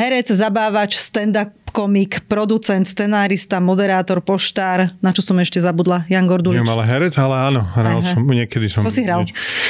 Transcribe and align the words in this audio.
Herec, 0.00 0.32
zabávač, 0.32 0.96
stand-up 0.96 1.60
komik, 1.70 2.26
producent, 2.26 2.84
scenárista, 2.86 3.62
moderátor, 3.62 4.20
poštár. 4.20 4.90
Na 4.98 5.14
čo 5.14 5.22
som 5.22 5.38
ešte 5.38 5.62
zabudla? 5.62 6.04
Jan 6.10 6.26
Gordulič. 6.26 6.60
Nie, 6.60 6.66
ale 6.66 6.84
herec, 6.84 7.14
ale 7.16 7.36
áno. 7.38 7.62
Hral 7.62 8.02
Aha. 8.02 8.10
som, 8.14 8.20
niekedy 8.26 8.66
som... 8.66 8.82
Čo 8.82 8.90
si 8.90 9.06
hral? 9.06 9.24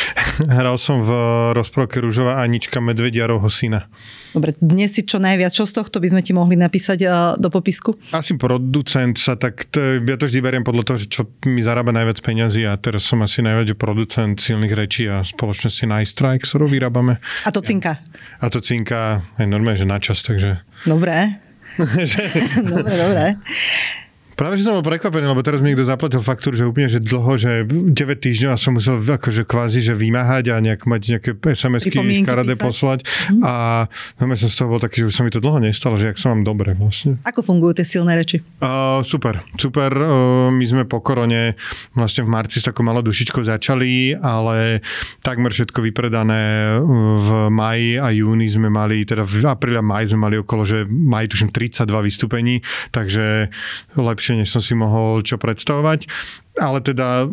Hral 0.61 0.77
som 0.81 1.05
v 1.05 1.13
rozprávke 1.53 2.01
Rúžová 2.01 2.41
Anička 2.41 2.81
Medvediarovho 2.81 3.47
syna. 3.53 3.87
Dobre, 4.31 4.55
dnes 4.63 4.95
si 4.95 5.03
čo 5.03 5.19
najviac, 5.19 5.51
čo 5.51 5.67
z 5.67 5.75
tohto 5.75 5.99
by 5.99 6.09
sme 6.15 6.23
ti 6.23 6.31
mohli 6.31 6.55
napísať 6.55 6.99
uh, 7.03 7.13
do 7.35 7.51
popisku? 7.51 7.99
Asi 8.15 8.39
producent 8.39 9.19
sa 9.19 9.35
tak, 9.35 9.67
to, 9.75 9.99
ja 10.01 10.17
to 10.17 10.31
vždy 10.31 10.39
beriem 10.39 10.65
podľa 10.65 10.87
toho, 10.87 10.99
že 11.03 11.09
čo 11.11 11.23
mi 11.51 11.61
zarába 11.61 11.91
najviac 11.91 12.23
peňazí 12.23 12.63
a 12.63 12.79
teraz 12.79 13.05
som 13.05 13.21
asi 13.27 13.43
najviac, 13.43 13.75
že 13.75 13.77
producent 13.77 14.39
silných 14.39 14.73
rečí 14.73 15.11
a 15.11 15.27
spoločnosti 15.27 15.83
Nice 15.83 16.15
Strike, 16.15 16.47
ktorú 16.47 16.71
vyrábame. 16.71 17.19
A 17.43 17.51
to 17.51 17.59
cinka. 17.59 17.99
A 18.39 18.47
to 18.47 18.63
cinka 18.63 19.27
aj 19.35 19.47
normálne, 19.51 19.83
že 19.83 19.91
na 19.91 19.99
čas, 19.99 20.20
takže... 20.23 20.59
Dobre. 20.87 21.29
dobre, 22.63 22.97
dobre. 22.97 23.35
Práve, 24.41 24.57
že 24.57 24.65
som 24.65 24.73
bol 24.81 24.89
prekvapený, 24.89 25.29
lebo 25.29 25.45
teraz 25.45 25.61
mi 25.61 25.69
niekto 25.69 25.85
zaplatil 25.85 26.25
faktúru, 26.25 26.57
že 26.57 26.65
úplne, 26.65 26.89
že 26.89 26.97
dlho, 26.97 27.37
že 27.37 27.69
9 27.69 27.93
týždňov 27.93 28.57
a 28.57 28.57
som 28.57 28.73
musel 28.73 28.97
akože 28.97 29.45
kvázi, 29.45 29.85
že 29.85 29.93
vymáhať 29.93 30.49
a 30.49 30.65
nejak 30.65 30.89
mať 30.89 31.01
nejaké 31.13 31.31
SMS-ky 31.37 31.93
škaredé 32.25 32.57
poslať. 32.57 33.05
Mm. 33.29 33.45
A 33.45 33.53
no, 34.17 34.33
som 34.41 34.49
z 34.49 34.57
toho 34.57 34.73
bol 34.73 34.81
taký, 34.81 35.05
že 35.05 35.13
už 35.13 35.15
sa 35.21 35.29
mi 35.29 35.31
to 35.35 35.45
dlho 35.45 35.61
nestalo, 35.61 36.01
že 36.01 36.09
ak 36.09 36.17
som 36.17 36.41
mám 36.41 36.49
dobre 36.49 36.73
vlastne. 36.73 37.21
Ako 37.29 37.45
fungujú 37.45 37.85
tie 37.85 37.85
silné 37.85 38.17
reči? 38.17 38.41
Uh, 38.65 39.05
super, 39.05 39.45
super. 39.61 39.93
Uh, 39.93 40.49
my 40.49 40.65
sme 40.65 40.89
po 40.89 41.05
korone 41.05 41.61
vlastne 41.93 42.25
v 42.25 42.33
marci 42.33 42.65
s 42.65 42.65
takou 42.65 42.81
malou 42.81 43.05
dušičkou 43.05 43.45
začali, 43.45 44.17
ale 44.17 44.81
takmer 45.21 45.53
všetko 45.53 45.85
vypredané 45.85 46.81
v 46.81 47.29
maji 47.53 48.01
a 48.01 48.09
júni 48.09 48.49
sme 48.49 48.73
mali, 48.73 49.05
teda 49.05 49.21
v 49.21 49.45
apríli 49.45 49.77
a 49.77 49.85
maj 49.85 50.09
sme 50.09 50.33
mali 50.33 50.41
okolo, 50.41 50.65
že 50.65 50.89
maj 50.89 51.29
tuším 51.29 51.53
32 51.53 52.09
vystúpení, 52.09 52.65
takže 52.89 53.53
lepšie 54.01 54.30
lepšie, 54.31 54.47
než 54.47 54.55
som 54.55 54.63
si 54.63 54.79
mohol 54.79 55.27
čo 55.27 55.37
predstavovať. 55.37 56.07
Ale 56.61 56.83
teda 56.83 57.31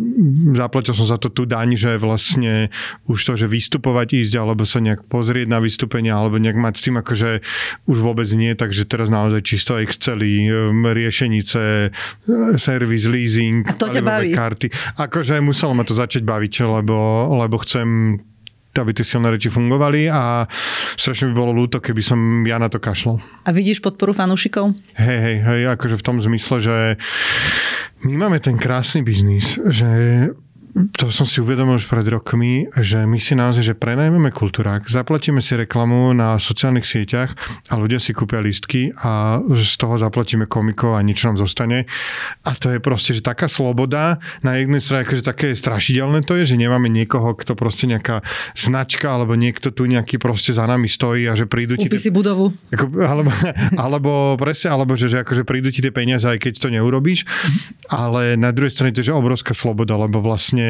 zaplatil 0.56 0.94
som 0.94 1.10
za 1.10 1.18
to 1.20 1.28
tú 1.28 1.44
daň, 1.44 1.76
že 1.76 1.98
vlastne 2.00 2.70
už 3.10 3.18
to, 3.18 3.34
že 3.36 3.50
vystupovať, 3.50 4.24
ísť 4.24 4.34
alebo 4.40 4.64
sa 4.64 4.80
nejak 4.80 5.04
pozrieť 5.10 5.50
na 5.50 5.60
vystúpenia 5.60 6.16
alebo 6.16 6.38
nejak 6.38 6.56
mať 6.56 6.74
s 6.78 6.84
tým 6.86 6.96
akože 7.02 7.30
už 7.90 7.98
vôbec 7.98 8.30
nie, 8.38 8.54
takže 8.54 8.88
teraz 8.88 9.10
naozaj 9.12 9.42
čisto 9.44 9.76
Exceli, 9.78 10.48
um, 10.48 10.86
riešenice, 10.86 11.92
servis, 12.56 13.06
leasing, 13.10 13.68
A 13.68 13.74
to 13.76 13.90
ťa 13.90 14.02
baví. 14.06 14.32
karty. 14.32 14.70
Akože 15.02 15.42
muselo 15.44 15.74
ma 15.76 15.84
to 15.84 15.98
začať 15.98 16.24
baviť, 16.24 16.54
lebo, 16.64 16.98
lebo 17.42 17.58
chcem 17.66 18.22
aby 18.82 18.94
tie 18.94 19.06
silné 19.06 19.34
reči 19.34 19.50
fungovali 19.50 20.10
a 20.10 20.46
strašne 20.98 21.32
by 21.32 21.36
bolo 21.36 21.52
ľúto, 21.54 21.82
keby 21.82 22.02
som 22.02 22.20
ja 22.46 22.58
na 22.62 22.70
to 22.70 22.78
kašlal. 22.78 23.22
A 23.46 23.50
vidíš 23.52 23.82
podporu 23.82 24.14
fanúšikov? 24.14 24.74
Hej, 24.98 25.20
hej, 25.20 25.38
hej, 25.44 25.62
akože 25.74 26.00
v 26.00 26.06
tom 26.06 26.18
zmysle, 26.22 26.58
že 26.62 26.76
my 28.06 28.14
máme 28.14 28.38
ten 28.38 28.56
krásny 28.56 29.02
biznis, 29.02 29.58
že 29.68 29.90
to 30.94 31.10
som 31.10 31.26
si 31.26 31.42
uvedomil 31.42 31.82
už 31.82 31.90
pred 31.90 32.06
rokmi, 32.06 32.70
že 32.78 33.02
my 33.10 33.18
si 33.18 33.34
naozaj, 33.34 33.74
že 33.74 33.74
prenajmeme 33.74 34.30
kultúrák, 34.30 34.86
zaplatíme 34.86 35.42
si 35.42 35.58
reklamu 35.58 36.14
na 36.14 36.38
sociálnych 36.38 36.86
sieťach 36.86 37.34
a 37.72 37.74
ľudia 37.74 37.98
si 37.98 38.14
kúpia 38.14 38.38
lístky 38.38 38.94
a 39.02 39.42
z 39.42 39.74
toho 39.82 39.98
zaplatíme 39.98 40.46
komikov 40.46 40.94
a 40.94 41.02
nič 41.02 41.26
nám 41.26 41.42
zostane. 41.42 41.90
A 42.46 42.54
to 42.54 42.70
je 42.70 42.80
proste, 42.84 43.18
že 43.18 43.26
taká 43.26 43.50
sloboda 43.50 44.22
na 44.46 44.62
jednej 44.62 44.78
strane, 44.78 45.10
akože 45.10 45.26
také 45.26 45.58
strašidelné 45.58 46.22
to 46.22 46.38
je, 46.38 46.54
že 46.54 46.62
nemáme 46.62 46.94
niekoho, 46.94 47.34
kto 47.34 47.58
proste 47.58 47.90
nejaká 47.90 48.22
značka 48.54 49.10
alebo 49.10 49.34
niekto 49.34 49.74
tu 49.74 49.90
nejaký 49.90 50.22
proste 50.22 50.54
za 50.54 50.70
nami 50.70 50.86
stojí 50.86 51.26
a 51.26 51.34
že 51.34 51.50
prídu 51.50 51.74
ti... 51.74 51.90
Kúpi 51.90 52.02
si 52.02 52.14
budovu. 52.14 52.54
Ako, 52.70 52.86
alebo, 53.02 53.34
alebo 53.82 54.12
presne, 54.38 54.70
alebo 54.70 54.94
že, 54.94 55.10
že 55.10 55.26
akože 55.26 55.42
prídu 55.42 55.74
ti 55.74 55.82
tie 55.82 55.90
peniaze, 55.90 56.30
aj 56.30 56.38
keď 56.38 56.54
to 56.62 56.68
neurobíš. 56.70 57.26
Ale 57.90 58.38
na 58.38 58.54
druhej 58.54 58.74
strane 58.74 58.94
to 58.94 59.02
je 59.02 59.10
že 59.10 59.16
obrovská 59.16 59.56
sloboda, 59.56 59.96
lebo 59.96 60.20
vlastne 60.20 60.67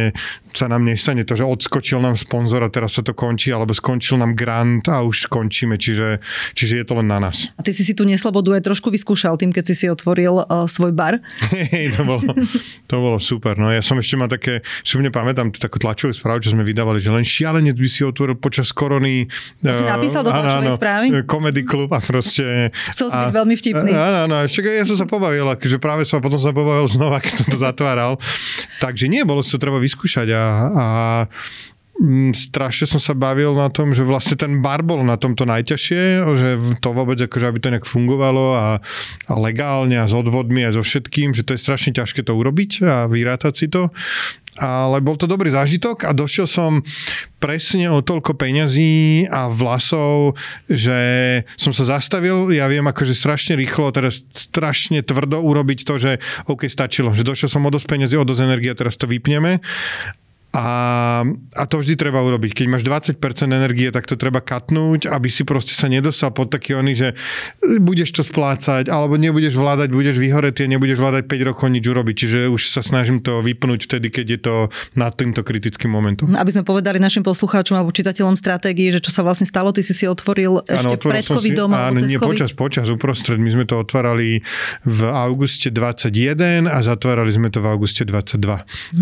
sa 0.58 0.66
nám 0.66 0.86
nestane 0.86 1.22
to, 1.22 1.38
že 1.38 1.46
odskočil 1.46 2.02
nám 2.02 2.18
sponzor 2.18 2.66
a 2.66 2.70
teraz 2.74 2.98
sa 2.98 3.06
to 3.06 3.14
končí, 3.14 3.54
alebo 3.54 3.72
skončil 3.78 4.18
nám 4.18 4.34
grant 4.34 4.90
a 4.90 5.06
už 5.06 5.30
skončíme, 5.30 5.78
čiže, 5.78 6.18
čiže 6.58 6.82
je 6.82 6.86
to 6.86 6.98
len 6.98 7.08
na 7.08 7.22
nás. 7.22 7.54
A 7.58 7.62
ty 7.62 7.72
si 7.74 7.86
si 7.86 7.94
tu 7.94 8.04
neslobodu 8.04 8.58
aj 8.58 8.66
trošku 8.66 8.90
vyskúšal 8.90 9.38
tým, 9.38 9.54
keď 9.54 9.64
si 9.70 9.76
si 9.78 9.86
otvoril 9.86 10.42
uh, 10.42 10.66
svoj 10.66 10.98
bar? 10.98 11.22
Hej, 11.54 11.94
to 11.94 12.02
bolo, 12.04 12.34
to 12.90 12.96
bolo 12.98 13.18
super. 13.22 13.54
No 13.56 13.70
ja 13.70 13.86
som 13.86 14.02
ešte 14.02 14.18
mal 14.18 14.30
také, 14.30 14.66
si 14.82 14.98
mne 14.98 15.14
pamätám, 15.14 15.54
tú 15.54 15.62
takú 15.62 15.78
tlačovú 15.78 16.14
správu, 16.14 16.42
čo 16.42 16.54
sme 16.58 16.66
vydávali, 16.66 16.98
že 16.98 17.14
len 17.14 17.22
šialenec 17.22 17.78
by 17.78 17.90
si 17.90 18.02
otvoril 18.02 18.36
počas 18.38 18.74
korony. 18.74 19.30
To 19.62 19.70
uh, 19.70 19.78
si 19.78 19.86
napísal 19.86 20.26
do 20.26 20.34
tlačovej 20.34 20.74
správy? 20.74 21.06
Comedy 21.30 21.62
klub 21.62 21.94
a 21.94 22.02
proste... 22.02 22.74
Chcel 22.90 23.14
si 23.14 23.18
byť 23.18 23.34
veľmi 23.34 23.56
vtipný. 23.56 23.92
Áno, 23.94 24.18
áno, 24.26 24.36
ešte 24.42 24.66
ja 24.66 24.86
som 24.90 24.98
sa 24.98 25.06
pobavil, 25.06 25.46
akože 25.46 25.78
práve 25.78 26.04
som 26.06 26.18
potom 26.18 26.42
sa 26.42 26.50
pobavil 26.50 26.90
znova, 26.90 27.22
keď 27.22 27.34
som 27.44 27.48
to 27.54 27.58
zatváral. 27.62 28.18
Takže 28.82 29.06
nie, 29.06 29.22
bolo 29.22 29.46
to 29.46 29.58
treba 29.58 29.77
vyskúšať 29.80 30.28
a, 30.34 30.44
a 30.68 30.86
mm, 32.00 32.34
strašne 32.34 32.86
som 32.90 33.02
sa 33.02 33.14
bavil 33.18 33.54
na 33.58 33.70
tom, 33.74 33.92
že 33.92 34.06
vlastne 34.06 34.38
ten 34.38 34.62
bar 34.62 34.86
bol 34.86 35.02
na 35.02 35.18
tomto 35.18 35.46
najťažšie, 35.46 36.02
že 36.38 36.50
to 36.82 36.90
vôbec 36.94 37.18
akože 37.18 37.46
aby 37.48 37.60
to 37.62 37.72
nejak 37.74 37.88
fungovalo 37.88 38.46
a, 38.58 38.68
a 39.28 39.34
legálne 39.38 39.98
a 39.98 40.10
s 40.10 40.14
odvodmi 40.14 40.66
a 40.66 40.74
so 40.74 40.82
všetkým, 40.82 41.34
že 41.34 41.46
to 41.46 41.54
je 41.56 41.64
strašne 41.64 41.94
ťažké 41.96 42.26
to 42.26 42.34
urobiť 42.34 42.72
a 42.86 42.96
vyrátať 43.10 43.54
si 43.54 43.68
to 43.70 43.90
ale 44.58 45.02
bol 45.06 45.16
to 45.16 45.30
dobrý 45.30 45.54
zážitok 45.54 46.10
a 46.10 46.12
došiel 46.12 46.50
som 46.50 46.82
presne 47.38 47.90
o 47.94 48.02
toľko 48.02 48.34
peňazí 48.34 49.30
a 49.30 49.50
vlasov, 49.50 50.34
že 50.66 51.00
som 51.56 51.72
sa 51.72 51.98
zastavil, 51.98 52.50
ja 52.50 52.66
viem 52.66 52.86
akože 52.86 53.14
strašne 53.14 53.54
rýchlo, 53.56 53.94
teraz 53.94 54.26
strašne 54.34 55.06
tvrdo 55.06 55.42
urobiť 55.42 55.80
to, 55.86 55.96
že 56.02 56.12
OK, 56.50 56.66
stačilo, 56.66 57.14
že 57.14 57.22
došiel 57.22 57.50
som 57.50 57.66
o 57.66 57.74
dosť 57.74 57.88
peňazí, 57.88 58.16
o 58.18 58.26
dosť 58.26 58.42
energie, 58.44 58.74
teraz 58.74 58.98
to 58.98 59.06
vypneme 59.06 59.62
a, 60.56 61.22
a 61.54 61.64
to 61.68 61.84
vždy 61.84 62.00
treba 62.00 62.24
urobiť. 62.24 62.64
Keď 62.64 62.66
máš 62.72 62.84
20% 62.88 63.20
energie, 63.52 63.92
tak 63.92 64.08
to 64.10 64.18
treba 64.18 64.40
katnúť, 64.40 65.06
aby 65.12 65.28
si 65.30 65.44
proste 65.44 65.76
sa 65.76 65.92
nedostal 65.92 66.34
pod 66.34 66.50
taký 66.50 66.74
oný, 66.74 66.94
že 66.98 67.10
budeš 67.84 68.16
to 68.16 68.24
splácať, 68.26 68.90
alebo 68.90 69.20
nebudeš 69.20 69.54
vládať, 69.54 69.92
budeš 69.94 70.18
vyhoretý 70.18 70.66
a 70.66 70.72
nebudeš 70.72 70.98
vládať 70.98 71.30
5 71.30 71.50
rokov 71.54 71.68
nič 71.70 71.86
urobiť. 71.86 72.16
Čiže 72.16 72.40
už 72.50 72.74
sa 72.74 72.82
snažím 72.82 73.22
to 73.22 73.44
vypnúť 73.44 73.86
vtedy, 73.86 74.08
keď 74.10 74.26
je 74.26 74.40
to 74.40 74.56
nad 74.98 75.14
týmto 75.14 75.46
kritickým 75.46 75.94
momentom. 75.94 76.32
Aby 76.34 76.56
sme 76.56 76.66
povedali 76.66 76.98
našim 76.98 77.22
poslucháčom 77.22 77.78
alebo 77.78 77.94
čitateľom 77.94 78.40
stratégie, 78.40 78.90
že 78.90 79.04
čo 79.04 79.14
sa 79.14 79.22
vlastne 79.22 79.46
stalo, 79.46 79.70
ty 79.76 79.86
si 79.86 79.94
si 79.94 80.10
otvoril 80.10 80.64
ešte 80.66 80.96
ano, 80.96 81.04
pred 81.12 81.24
covidom 81.28 81.70
áno, 81.76 82.02
nie, 82.02 82.18
počas, 82.18 82.56
počas, 82.56 82.90
uprostred. 82.90 83.38
My 83.38 83.52
sme 83.54 83.70
to 83.70 83.78
otvárali 83.78 84.42
v 84.88 85.00
auguste 85.06 85.70
21 85.70 86.66
a 86.66 86.78
zatvárali 86.82 87.30
sme 87.30 87.54
to 87.54 87.62
v 87.62 87.68
auguste 87.70 88.08
22. 88.08 88.42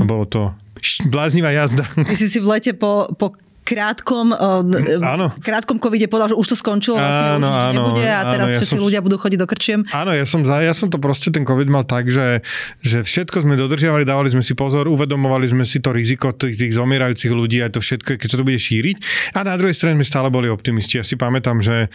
A 0.01 0.03
bolo 0.03 0.25
to 0.27 0.64
bláznivá 1.09 1.51
jazda. 1.51 1.85
Ty 1.93 2.15
si 2.15 2.27
si 2.31 2.39
v 2.39 2.47
lete 2.47 2.71
po, 2.73 3.11
po 3.15 3.33
krátkom, 3.65 4.29
uh, 4.29 4.61
áno. 5.01 5.33
krátkom 5.41 5.81
covide 5.81 6.05
povedal, 6.05 6.31
že 6.31 6.37
už 6.37 6.53
to 6.53 6.55
skončilo, 6.55 7.01
vlastne 7.01 7.41
áno, 7.41 7.49
už 7.49 7.57
áno, 7.57 7.73
nebude 7.73 8.05
a 8.05 8.21
teraz 8.29 8.45
áno, 8.45 8.53
ja 8.53 8.57
všetci 8.61 8.77
som, 8.77 8.85
ľudia 8.85 9.01
budú 9.01 9.17
chodiť 9.17 9.39
do 9.41 9.47
krčiem. 9.49 9.79
Áno, 9.89 10.13
ja 10.13 10.25
som, 10.29 10.45
za, 10.45 10.61
ja 10.61 10.69
som 10.77 10.93
to 10.93 11.01
proste 11.01 11.33
ten 11.33 11.41
covid 11.41 11.65
mal 11.65 11.81
tak, 11.81 12.13
že, 12.13 12.45
že 12.85 13.01
všetko 13.01 13.41
sme 13.41 13.57
dodržiavali, 13.57 14.05
dávali 14.05 14.29
sme 14.29 14.45
si 14.45 14.53
pozor, 14.53 14.85
uvedomovali 14.85 15.49
sme 15.49 15.65
si 15.65 15.81
to 15.81 15.89
riziko 15.89 16.29
tých, 16.37 16.61
tých 16.61 16.77
zomierajúcich 16.77 17.33
ľudí 17.33 17.65
a 17.65 17.73
to 17.73 17.81
všetko, 17.81 18.21
keď 18.21 18.27
sa 18.29 18.37
to 18.37 18.45
bude 18.45 18.61
šíriť. 18.61 18.95
A 19.33 19.41
na 19.41 19.57
druhej 19.57 19.73
strane 19.73 19.97
sme 19.97 20.05
stále 20.05 20.29
boli 20.29 20.45
optimisti. 20.45 21.01
Ja 21.01 21.03
si 21.03 21.17
pamätám, 21.17 21.65
že 21.65 21.89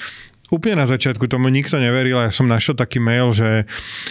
úplne 0.51 0.83
na 0.83 0.87
začiatku 0.87 1.27
tomu 1.31 1.49
nikto 1.49 1.79
neveril 1.79 2.19
a 2.21 2.29
ja 2.29 2.33
som 2.35 2.51
našiel 2.51 2.75
taký 2.75 2.99
mail, 2.99 3.31
že, 3.31 3.65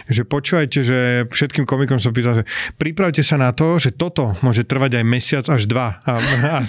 že 0.07 0.24
počúvajte, 0.24 0.80
že 0.81 1.00
všetkým 1.27 1.68
komikom 1.68 2.00
som 2.00 2.15
pýtal, 2.15 2.41
že 2.41 2.45
pripravte 2.80 3.21
sa 3.21 3.36
na 3.36 3.51
to, 3.51 3.77
že 3.77 3.94
toto 3.94 4.39
môže 4.39 4.63
trvať 4.63 5.03
aj 5.03 5.06
mesiac 5.06 5.45
až 5.51 5.68
dva. 5.68 6.00
A, 6.07 6.12
a, 6.19 6.59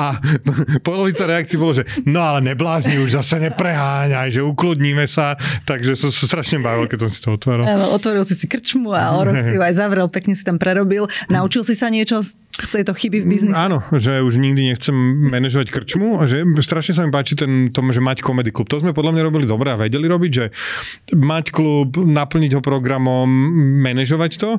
a 0.00 0.06
polovica 0.80 1.28
reakcií 1.28 1.60
bolo, 1.60 1.76
že 1.76 1.84
no 2.08 2.24
ale 2.24 2.40
neblázni, 2.42 2.96
už 2.98 3.20
zase 3.20 3.38
nepreháňaj, 3.52 4.32
že 4.32 4.40
ukludníme 4.40 5.04
sa. 5.04 5.36
Takže 5.68 5.94
som 5.94 6.10
sa 6.10 6.24
strašne 6.26 6.58
bavil, 6.64 6.88
keď 6.88 7.06
som 7.06 7.10
si 7.12 7.18
to 7.20 7.36
otvoril. 7.36 7.68
otvoril 7.92 8.24
si 8.24 8.34
si 8.34 8.48
krčmu 8.48 8.96
a 8.96 9.12
o 9.16 9.20
rok 9.28 9.36
si 9.36 9.54
ju 9.54 9.62
aj 9.62 9.74
zavrel, 9.76 10.08
pekne 10.08 10.32
si 10.32 10.42
tam 10.42 10.56
prerobil. 10.56 11.06
Naučil 11.28 11.62
si 11.62 11.76
sa 11.76 11.92
niečo 11.92 12.24
z 12.56 12.70
tejto 12.72 12.96
chyby 12.96 13.20
v 13.22 13.26
biznise? 13.28 13.58
Áno, 13.58 13.84
že 13.92 14.24
už 14.24 14.40
nikdy 14.40 14.72
nechcem 14.72 14.96
manažovať 15.28 15.68
krčmu 15.68 16.22
a 16.22 16.24
že 16.24 16.46
strašne 16.64 16.96
sa 16.96 17.02
mi 17.04 17.12
páči 17.12 17.36
ten, 17.36 17.68
tom, 17.68 17.92
že 17.92 18.00
mať 18.00 18.24
komedy 18.24 18.48
klub. 18.54 18.70
To 18.72 18.80
sme 18.86 18.94
podľa 18.94 19.18
mňa 19.18 19.26
robili 19.26 19.46
dobre 19.50 19.74
a 19.74 19.80
vedeli 19.80 20.06
robiť, 20.06 20.30
že 20.30 20.44
mať 21.18 21.50
klub, 21.50 21.98
naplniť 21.98 22.54
ho 22.54 22.62
programom, 22.62 23.26
manažovať 23.82 24.32
to 24.38 24.50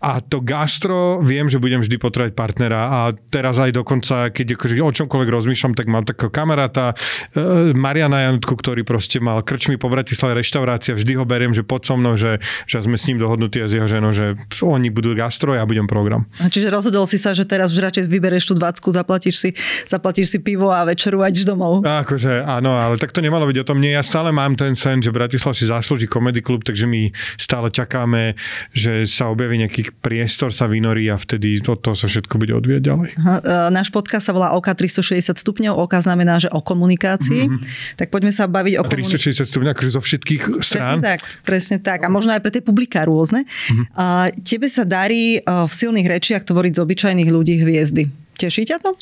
a 0.00 0.24
to 0.24 0.40
gastro, 0.40 1.20
viem, 1.20 1.46
že 1.52 1.60
budem 1.60 1.84
vždy 1.84 2.00
potrebovať 2.00 2.32
partnera 2.32 2.80
a 2.88 3.00
teraz 3.12 3.60
aj 3.60 3.76
dokonca, 3.76 4.32
keď 4.32 4.56
akože 4.56 4.80
o 4.80 4.92
čomkoľvek 4.96 5.28
rozmýšľam, 5.28 5.76
tak 5.76 5.86
mám 5.92 6.08
takého 6.08 6.32
kamaráta, 6.32 6.96
e, 7.36 7.76
Mariana 7.76 8.24
Janutku, 8.24 8.56
ktorý 8.56 8.80
proste 8.82 9.20
mal 9.20 9.44
krčmi 9.44 9.76
po 9.76 9.92
Bratislave 9.92 10.40
reštaurácia, 10.40 10.96
vždy 10.96 11.20
ho 11.20 11.28
beriem, 11.28 11.52
že 11.52 11.60
pod 11.60 11.84
so 11.84 12.00
mnou, 12.00 12.16
že, 12.16 12.40
že 12.64 12.80
sme 12.80 12.96
s 12.96 13.04
ním 13.12 13.20
dohodnutí 13.20 13.60
a 13.60 13.68
s 13.68 13.76
jeho 13.76 13.84
ženou, 13.84 14.16
že 14.16 14.40
oni 14.64 14.88
budú 14.88 15.12
gastro 15.12 15.52
ja 15.52 15.68
budem 15.68 15.84
program. 15.84 16.24
A 16.40 16.48
čiže 16.48 16.72
rozhodol 16.72 17.04
si 17.04 17.20
sa, 17.20 17.36
že 17.36 17.44
teraz 17.44 17.68
už 17.68 17.84
radšej 17.84 18.08
vyberieš 18.08 18.48
tú 18.48 18.54
dvacku, 18.56 18.88
zaplatíš 18.88 19.36
si, 19.36 19.50
zaplatíš 19.84 20.32
si 20.32 20.38
pivo 20.40 20.72
a 20.72 20.80
večeru 20.88 21.20
ideš 21.28 21.44
domov. 21.44 21.84
A 21.84 22.00
akože 22.06 22.48
áno, 22.48 22.72
ale 22.72 22.96
tak 22.96 23.12
to 23.12 23.20
nemalo 23.20 23.44
byť 23.44 23.58
o 23.60 23.68
tom. 23.68 23.82
Nie, 23.82 24.00
ja 24.00 24.02
stále 24.06 24.32
mám 24.32 24.56
ten 24.56 24.72
sen, 24.72 25.04
že 25.04 25.12
Bratislav 25.12 25.52
si 25.52 25.68
zaslúži 25.68 26.08
komedy 26.08 26.40
klub, 26.40 26.64
takže 26.64 26.88
my 26.88 27.12
stále 27.36 27.68
čakáme, 27.68 28.38
že 28.72 29.04
sa 29.04 29.28
objaví 29.28 29.60
nejaký 29.60 29.89
priestor 29.98 30.54
sa 30.54 30.70
vynorí 30.70 31.10
a 31.10 31.18
vtedy 31.18 31.58
to, 31.58 31.74
to 31.74 31.98
sa 31.98 32.06
všetko 32.06 32.38
bude 32.38 32.54
odvieť 32.54 32.82
ďalej. 32.86 33.10
Aha, 33.18 33.36
e, 33.42 33.74
náš 33.74 33.90
podcast 33.90 34.30
sa 34.30 34.32
volá 34.32 34.54
OK 34.54 34.70
360 34.70 35.34
stupňov. 35.34 35.74
OK 35.74 35.98
znamená, 35.98 36.38
že 36.38 36.48
o 36.54 36.62
komunikácii. 36.62 37.50
Mm-hmm. 37.50 37.96
Tak 37.98 38.08
poďme 38.14 38.30
sa 38.30 38.46
baviť 38.46 38.74
o 38.78 38.82
komunikácii. 38.86 39.34
360 39.36 39.50
stupňov, 39.50 39.70
akože 39.74 39.90
zo 39.90 40.02
všetkých 40.02 40.42
strán. 40.62 40.98
Presne 40.98 41.04
tak, 41.04 41.18
presne 41.42 41.76
tak. 41.82 41.98
A 42.06 42.08
možno 42.08 42.30
aj 42.30 42.40
pre 42.40 42.54
tie 42.54 42.62
publiká 42.62 43.02
rôzne. 43.04 43.44
Mm-hmm. 43.44 43.84
A 43.98 44.30
tebe 44.46 44.70
sa 44.70 44.86
darí 44.86 45.38
e, 45.38 45.40
v 45.44 45.72
silných 45.72 46.06
rečiach 46.06 46.42
tvoriť 46.46 46.72
z 46.76 46.80
obyčajných 46.80 47.30
ľudí 47.30 47.58
hviezdy. 47.60 48.29
Teší 48.40 48.64
ťa 48.72 48.80
to? 48.80 48.96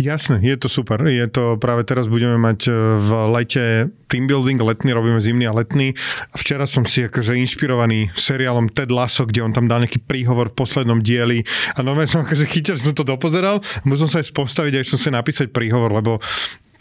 Jasné, 0.00 0.40
je 0.40 0.56
to 0.56 0.72
super. 0.72 1.04
Je 1.04 1.28
to 1.28 1.60
práve 1.60 1.84
teraz 1.84 2.08
budeme 2.08 2.40
mať 2.40 2.60
e, 2.66 2.96
v 2.96 3.10
lete 3.36 3.64
team 4.08 4.24
building, 4.24 4.56
letný, 4.64 4.96
robíme 4.96 5.20
zimný 5.20 5.44
a 5.44 5.52
letný. 5.52 5.92
Včera 6.32 6.64
som 6.64 6.88
si 6.88 7.04
akože 7.04 7.36
inšpirovaný 7.36 8.08
seriálom 8.16 8.72
Ted 8.72 8.88
Lasso, 8.88 9.28
kde 9.28 9.44
on 9.44 9.52
tam 9.52 9.68
dal 9.68 9.84
nejaký 9.84 10.00
príhovor 10.08 10.48
v 10.48 10.64
poslednom 10.64 11.04
dieli 11.04 11.44
a 11.76 11.84
normálne 11.84 12.08
som 12.08 12.24
akože 12.24 12.48
chytil, 12.48 12.80
som 12.80 12.96
to 12.96 13.04
dopozeral, 13.04 13.60
musel 13.84 14.08
sa 14.08 14.24
aj 14.24 14.32
postaviť, 14.32 14.80
aj 14.80 14.86
som 14.88 14.96
si 14.96 15.12
napísať 15.12 15.52
príhovor, 15.52 15.92
lebo 15.92 16.24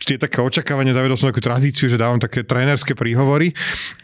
je 0.05 0.17
také 0.17 0.41
očakávanie, 0.41 0.97
zavedol 0.97 1.17
som 1.17 1.29
takú 1.29 1.43
tradíciu, 1.45 1.85
že 1.85 2.01
dávam 2.01 2.17
také 2.17 2.41
trénerské 2.41 2.97
príhovory 2.97 3.53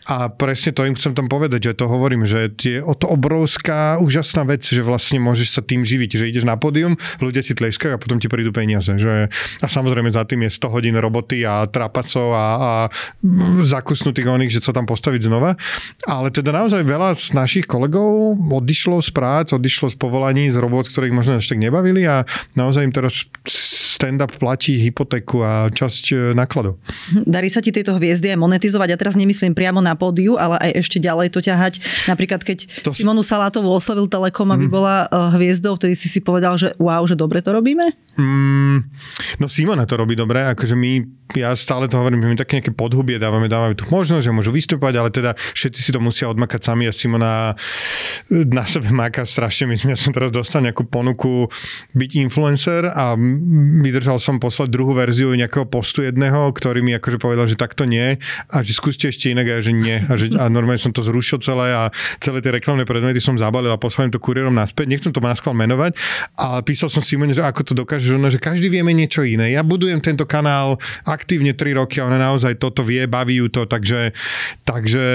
a 0.08 0.32
presne 0.32 0.72
to 0.72 0.88
im 0.88 0.96
chcem 0.96 1.12
tam 1.12 1.28
povedať, 1.28 1.72
že 1.72 1.84
to 1.84 1.92
hovorím, 1.92 2.24
že 2.24 2.54
je 2.56 2.80
o 2.80 2.96
to 2.96 3.12
obrovská, 3.12 4.00
úžasná 4.00 4.48
vec, 4.48 4.64
že 4.64 4.80
vlastne 4.80 5.20
môžeš 5.20 5.60
sa 5.60 5.62
tým 5.66 5.84
živiť, 5.84 6.24
že 6.24 6.30
ideš 6.32 6.48
na 6.48 6.56
pódium, 6.56 6.96
ľudia 7.20 7.44
ti 7.44 7.52
tleskajú 7.52 7.98
a 7.98 8.02
potom 8.02 8.16
ti 8.16 8.32
prídu 8.32 8.56
peniaze. 8.56 8.88
Že, 8.88 9.28
a 9.60 9.68
samozrejme 9.68 10.08
za 10.14 10.24
tým 10.24 10.48
je 10.48 10.56
100 10.56 10.72
hodín 10.72 10.96
roboty 10.96 11.44
a 11.44 11.68
trapacov 11.68 12.32
a, 12.32 12.46
a 12.56 12.72
zakusnutých 13.68 14.32
oných, 14.32 14.56
že 14.56 14.64
sa 14.64 14.72
tam 14.72 14.88
postaviť 14.88 15.28
znova. 15.28 15.60
Ale 16.08 16.32
teda 16.32 16.56
naozaj 16.56 16.88
veľa 16.88 17.18
z 17.20 17.36
našich 17.36 17.66
kolegov 17.68 18.40
odišlo 18.40 19.04
z 19.04 19.12
prác, 19.12 19.52
odišlo 19.52 19.92
z 19.92 19.96
povolaní, 20.00 20.48
z 20.48 20.58
robot, 20.62 20.88
ktorých 20.88 21.16
možno 21.16 21.40
až 21.40 21.52
tak 21.52 21.60
nebavili 21.60 22.08
a 22.08 22.24
naozaj 22.56 22.88
im 22.88 22.94
teraz 22.96 23.28
stand-up 23.98 24.36
platí 24.40 24.80
hypotéku 24.80 25.44
a 25.44 25.68
čas 25.74 25.87
časť 25.88 26.06
e, 26.12 26.16
nákladov. 26.36 26.76
Darí 27.24 27.48
sa 27.48 27.64
ti 27.64 27.72
tieto 27.72 27.96
hviezdy 27.96 28.36
aj 28.36 28.40
monetizovať? 28.44 28.88
Ja 28.92 29.00
teraz 29.00 29.16
nemyslím 29.16 29.56
priamo 29.56 29.80
na 29.80 29.96
pódiu, 29.96 30.36
ale 30.36 30.60
aj 30.60 30.84
ešte 30.84 31.00
ďalej 31.00 31.32
to 31.32 31.40
ťahať. 31.40 31.80
Napríklad, 32.12 32.44
keď 32.44 32.84
to... 32.84 32.92
Simonu 32.92 33.24
Salátovú 33.24 33.72
oslovil 33.72 34.12
Telekom, 34.12 34.52
aby 34.52 34.68
mm. 34.68 34.74
bola 34.74 35.08
e, 35.08 35.40
hviezdou, 35.40 35.80
vtedy 35.80 35.96
si 35.96 36.12
si 36.12 36.20
povedal, 36.20 36.60
že 36.60 36.76
wow, 36.78 37.08
že 37.08 37.16
dobre 37.16 37.40
to 37.40 37.56
robíme? 37.56 37.96
Mm, 38.18 38.90
no 39.38 39.46
Simona 39.46 39.86
to 39.86 39.94
robí 39.94 40.18
dobre, 40.18 40.42
akože 40.42 40.74
my, 40.74 41.06
ja 41.38 41.54
stále 41.54 41.86
to 41.86 42.02
hovorím, 42.02 42.26
my 42.26 42.34
také 42.34 42.58
nejaké 42.58 42.74
podhubie 42.74 43.22
dávame, 43.22 43.46
dávame 43.46 43.78
tu 43.78 43.86
možnosť, 43.94 44.26
že 44.26 44.34
môžu 44.34 44.50
vystúpať, 44.50 44.98
ale 44.98 45.14
teda 45.14 45.38
všetci 45.54 45.80
si 45.86 45.94
to 45.94 46.02
musia 46.02 46.26
odmakať 46.26 46.66
sami 46.66 46.90
a 46.90 46.94
Simona 46.94 47.54
na 48.34 48.66
sebe 48.66 48.90
máka 48.90 49.22
strašne, 49.22 49.70
myslím, 49.70 49.94
ja 49.94 50.02
som 50.02 50.18
teraz 50.18 50.34
dostal 50.34 50.66
nejakú 50.66 50.90
ponuku 50.90 51.46
byť 51.94 52.12
influencer 52.18 52.90
a 52.90 53.14
vydržal 53.86 54.18
som 54.18 54.42
poslať 54.42 54.74
druhú 54.74 54.98
verziu 54.98 55.30
nejakého 55.38 55.70
postu 55.78 56.02
jedného, 56.02 56.50
ktorý 56.58 56.82
mi 56.82 56.98
akože 56.98 57.22
povedal, 57.22 57.46
že 57.46 57.54
takto 57.54 57.86
nie. 57.86 58.18
A 58.50 58.66
že 58.66 58.74
skúste 58.74 59.14
ešte 59.14 59.30
inak 59.30 59.46
a 59.46 59.62
že 59.62 59.78
nie. 59.78 60.02
A, 60.10 60.18
že, 60.18 60.34
a 60.34 60.50
normálne 60.50 60.82
som 60.82 60.90
to 60.90 61.06
zrušil 61.06 61.38
celé 61.38 61.70
a 61.70 61.94
celé 62.18 62.42
tie 62.42 62.50
reklamné 62.50 62.82
predmety 62.82 63.22
som 63.22 63.38
zabalil 63.38 63.70
a 63.70 63.78
poslal 63.78 64.10
to 64.10 64.18
kuriérom 64.18 64.58
naspäť, 64.58 64.90
nechcem 64.90 65.14
to 65.14 65.22
naskval 65.22 65.54
menovať, 65.54 65.94
a 66.40 66.64
písal 66.66 66.88
som 66.88 67.04
Simone, 67.06 67.36
že 67.36 67.44
ako 67.44 67.62
to 67.62 67.74
dokáže 67.78 68.08
že, 68.08 68.16
ona, 68.16 68.34
že 68.34 68.42
každý 68.42 68.72
vieme 68.72 68.96
niečo 68.96 69.22
iné. 69.22 69.52
Ja 69.54 69.62
budujem 69.62 70.00
tento 70.00 70.24
kanál 70.24 70.80
aktívne 71.04 71.52
3 71.52 71.78
roky 71.78 72.00
a 72.00 72.08
ona 72.08 72.18
naozaj 72.18 72.56
toto 72.58 72.82
vie, 72.88 73.04
baví 73.06 73.44
ju 73.44 73.52
to, 73.52 73.68
takže, 73.68 74.16
takže, 74.64 75.08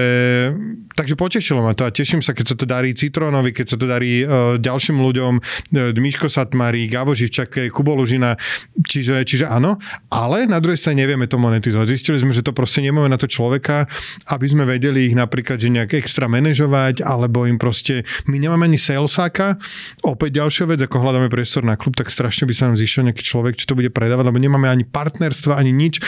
takže 0.93 1.15
potešilo 1.17 1.65
ma 1.65 1.73
to 1.73 1.89
a 1.89 1.91
teším 1.91 2.21
sa, 2.21 2.37
keď 2.37 2.55
sa 2.55 2.57
to 2.59 2.67
darí 2.69 2.93
Citronovi, 2.93 3.57
keď 3.57 3.67
sa 3.75 3.77
to 3.81 3.87
darí 3.89 4.23
uh, 4.23 4.61
ďalším 4.61 5.01
ľuďom, 5.01 5.33
uh, 5.41 5.91
Miško 5.97 6.29
Satmari, 6.29 6.91
Gabo 6.91 7.17
Živčak, 7.17 7.73
Kubo 7.73 7.97
Lužina, 7.97 8.37
čiže, 8.85 9.25
čiže 9.25 9.49
áno, 9.49 9.81
ale 10.13 10.45
na 10.53 10.61
druhej 10.61 10.77
strane 10.77 11.01
nevieme 11.01 11.25
to 11.25 11.41
monetizovať. 11.41 11.87
Zistili 11.89 12.21
sme, 12.21 12.37
že 12.37 12.45
to 12.45 12.53
proste 12.53 12.85
nemáme 12.85 13.09
na 13.09 13.17
to 13.17 13.25
človeka, 13.25 13.89
aby 14.29 14.47
sme 14.47 14.69
vedeli 14.69 15.09
ich 15.09 15.17
napríklad, 15.17 15.57
že 15.57 15.73
nejak 15.73 15.97
extra 15.97 16.29
manažovať, 16.29 17.01
alebo 17.01 17.49
im 17.49 17.57
proste, 17.57 18.05
my 18.29 18.37
nemáme 18.37 18.69
ani 18.69 18.77
salesáka, 18.77 19.57
opäť 20.05 20.45
ďalšia 20.45 20.65
vec, 20.69 20.81
ako 20.85 21.01
hľadáme 21.01 21.33
priestor 21.33 21.65
na 21.65 21.81
klub, 21.81 21.97
tak 21.97 22.13
strašne 22.13 22.45
by 22.45 22.55
sa 22.55 22.69
nám 22.69 22.77
zišiel 22.77 23.09
nejaký 23.09 23.25
človek, 23.25 23.57
čo 23.57 23.73
to 23.73 23.79
bude 23.79 23.89
predávať, 23.89 24.29
lebo 24.29 24.39
nemáme 24.39 24.69
ani 24.69 24.85
partnerstva, 24.85 25.57
ani 25.57 25.73
nič 25.73 26.05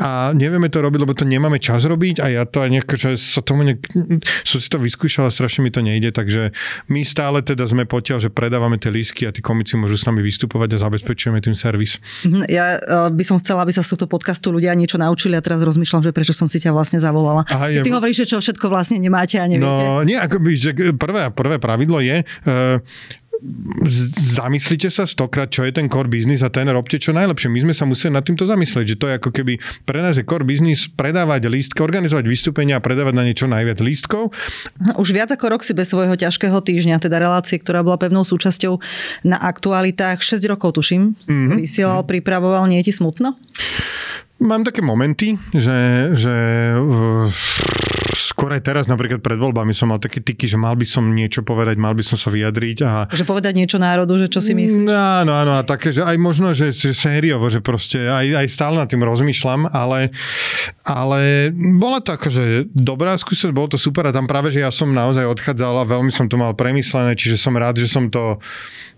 a 0.00 0.32
nevieme 0.32 0.72
to 0.72 0.80
robiť, 0.80 0.98
lebo 1.02 1.12
to 1.12 1.28
nemáme 1.28 1.60
čas 1.60 1.84
robiť 1.84 2.24
a 2.24 2.26
ja 2.32 2.42
to 2.48 2.64
aj 2.64 2.70
nejak, 2.72 2.88
že 2.96 3.18
sa 3.20 3.44
tomu 3.44 3.66
nejak, 3.66 3.82
som 4.48 4.58
si 4.62 4.68
to 4.68 4.80
vyskúšal 4.80 5.28
a 5.28 5.32
strašne 5.32 5.66
mi 5.66 5.70
to 5.74 5.84
nejde, 5.84 6.14
takže 6.14 6.54
my 6.88 7.04
stále 7.04 7.44
teda 7.44 7.68
sme 7.68 7.84
potiaľ, 7.84 8.22
že 8.22 8.30
predávame 8.32 8.80
tie 8.80 8.88
lísky 8.88 9.28
a 9.28 9.34
tí 9.34 9.44
komici 9.44 9.76
môžu 9.76 10.00
s 10.00 10.04
nami 10.08 10.24
vystupovať 10.24 10.76
a 10.76 10.82
zabezpečujeme 10.88 11.42
tým 11.44 11.56
servis. 11.56 12.00
Mhm, 12.24 12.48
ja 12.48 12.78
e, 12.78 13.10
by 13.12 13.24
som 13.26 13.36
chcela, 13.42 13.66
aby 13.66 13.74
sa 13.74 13.84
z 13.84 13.96
tohto 13.96 14.08
podcastu 14.08 14.54
ľudia 14.54 14.72
niečo 14.72 14.96
naučili 14.96 15.36
a 15.36 15.42
teraz 15.44 15.60
rozmýšľam, 15.60 16.06
že 16.06 16.12
prečo 16.14 16.32
som 16.32 16.48
si 16.48 16.62
ťa 16.62 16.72
vlastne 16.72 17.02
zavolala. 17.02 17.44
Aha, 17.52 17.68
ja... 17.68 17.82
Ty 17.84 17.90
hovoríš, 17.92 18.24
že 18.24 18.26
čo 18.32 18.36
všetko 18.40 18.70
vlastne 18.72 18.96
nemáte 19.02 19.36
a 19.36 19.44
neviete. 19.44 19.66
No 19.66 20.04
nie, 20.06 20.16
akoby, 20.16 20.50
že 20.56 20.70
prvé, 20.96 21.28
prvé 21.32 21.56
pravidlo 21.58 22.00
je, 22.00 22.24
uh, 22.24 22.78
zamyslite 24.38 24.86
sa 24.86 25.02
stokrát, 25.02 25.50
čo 25.50 25.66
je 25.66 25.74
ten 25.74 25.90
core 25.90 26.06
business 26.06 26.46
a 26.46 26.50
ten 26.50 26.70
robte 26.70 26.94
čo 27.02 27.10
najlepšie. 27.10 27.50
My 27.50 27.60
sme 27.66 27.74
sa 27.74 27.84
museli 27.84 28.14
nad 28.14 28.22
týmto 28.22 28.46
zamyslieť, 28.46 28.94
že 28.94 28.96
to 28.98 29.06
je 29.10 29.14
ako 29.18 29.30
keby 29.34 29.58
pre 29.82 29.98
nás 29.98 30.14
je 30.14 30.22
core 30.22 30.46
business 30.46 30.86
predávať 30.86 31.50
lístky, 31.50 31.82
organizovať 31.82 32.24
vystúpenia 32.30 32.78
a 32.78 32.84
predávať 32.84 33.14
na 33.18 33.26
niečo 33.26 33.50
najviac 33.50 33.82
lístkov. 33.82 34.30
Už 34.94 35.10
viac 35.10 35.34
ako 35.34 35.58
rok 35.58 35.66
si 35.66 35.74
bez 35.74 35.90
svojho 35.90 36.14
ťažkého 36.14 36.54
týždňa, 36.62 37.02
teda 37.02 37.18
relácie, 37.18 37.58
ktorá 37.58 37.82
bola 37.82 37.98
pevnou 37.98 38.22
súčasťou 38.22 38.78
na 39.26 39.42
aktualitách, 39.42 40.22
6 40.22 40.38
rokov 40.46 40.78
tuším, 40.78 41.18
mm-hmm. 41.18 41.58
vysielal, 41.58 42.06
pripravoval, 42.06 42.70
nie 42.70 42.78
je 42.80 42.90
ti 42.90 42.94
smutno? 42.94 43.34
Mám 44.42 44.66
také 44.66 44.82
momenty, 44.82 45.38
že, 45.54 46.10
že 46.18 46.34
skôr 48.42 48.58
aj 48.58 48.66
teraz, 48.66 48.90
napríklad 48.90 49.22
pred 49.22 49.38
voľbami 49.38 49.70
som 49.70 49.94
mal 49.94 50.02
také 50.02 50.18
tyky, 50.18 50.50
že 50.50 50.58
mal 50.58 50.74
by 50.74 50.82
som 50.82 51.06
niečo 51.14 51.46
povedať, 51.46 51.78
mal 51.78 51.94
by 51.94 52.02
som 52.02 52.18
sa 52.18 52.26
vyjadriť. 52.26 52.78
A... 52.82 53.06
Že 53.06 53.22
povedať 53.22 53.54
niečo 53.54 53.78
národu, 53.78 54.18
že 54.18 54.26
čo 54.26 54.42
si 54.42 54.50
myslíš? 54.58 54.90
Áno, 54.90 55.30
áno, 55.30 55.52
a 55.54 55.62
také, 55.62 55.94
že 55.94 56.02
aj 56.02 56.18
možno, 56.18 56.50
že, 56.50 56.74
že 56.74 56.90
sériovo, 56.90 57.46
že 57.46 57.62
proste 57.62 58.02
aj, 58.02 58.42
aj 58.42 58.46
stále 58.50 58.82
nad 58.82 58.90
tým 58.90 59.06
rozmýšľam, 59.06 59.70
ale, 59.70 60.10
ale 60.82 61.54
bola 61.54 62.02
to 62.02 62.18
akože 62.18 62.66
dobrá 62.74 63.14
skúsenosť, 63.14 63.54
bolo 63.54 63.70
to 63.70 63.78
super 63.78 64.10
a 64.10 64.16
tam 64.16 64.26
práve, 64.26 64.50
že 64.50 64.66
ja 64.66 64.74
som 64.74 64.90
naozaj 64.90 65.22
odchádzal 65.22 65.78
a 65.78 65.86
veľmi 65.86 66.10
som 66.10 66.26
to 66.26 66.34
mal 66.34 66.50
premyslené, 66.58 67.14
čiže 67.14 67.38
som 67.38 67.54
rád, 67.54 67.78
že 67.78 67.86
som 67.86 68.10
to 68.10 68.42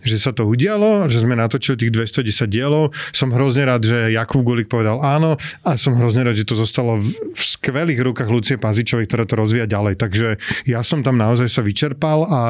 že 0.04 0.20
sa 0.20 0.30
to 0.36 0.44
udialo, 0.44 1.08
že 1.08 1.24
sme 1.24 1.32
natočili 1.32 1.80
tých 1.80 1.92
210 2.20 2.52
dielov. 2.52 2.92
Som 3.10 3.32
hrozne 3.32 3.64
rád, 3.64 3.88
že 3.88 4.12
Jakub 4.12 4.44
Gulik 4.44 4.68
povedal 4.68 5.00
áno 5.00 5.40
a 5.64 5.80
som 5.80 5.96
hrozne 5.96 6.28
rád, 6.28 6.36
že 6.36 6.44
to 6.44 6.60
zostalo 6.60 7.00
v, 7.00 7.08
v 7.32 7.42
skvelých 7.42 8.04
rukách 8.04 8.28
Lucie 8.28 8.60
Pazičovej, 8.60 9.08
ktorá 9.08 9.24
to 9.24 9.33
rozvíja 9.34 9.66
ďalej. 9.66 9.94
Takže 9.98 10.28
ja 10.64 10.80
som 10.80 11.02
tam 11.02 11.18
naozaj 11.18 11.50
sa 11.50 11.60
vyčerpal 11.62 12.26
a 12.26 12.40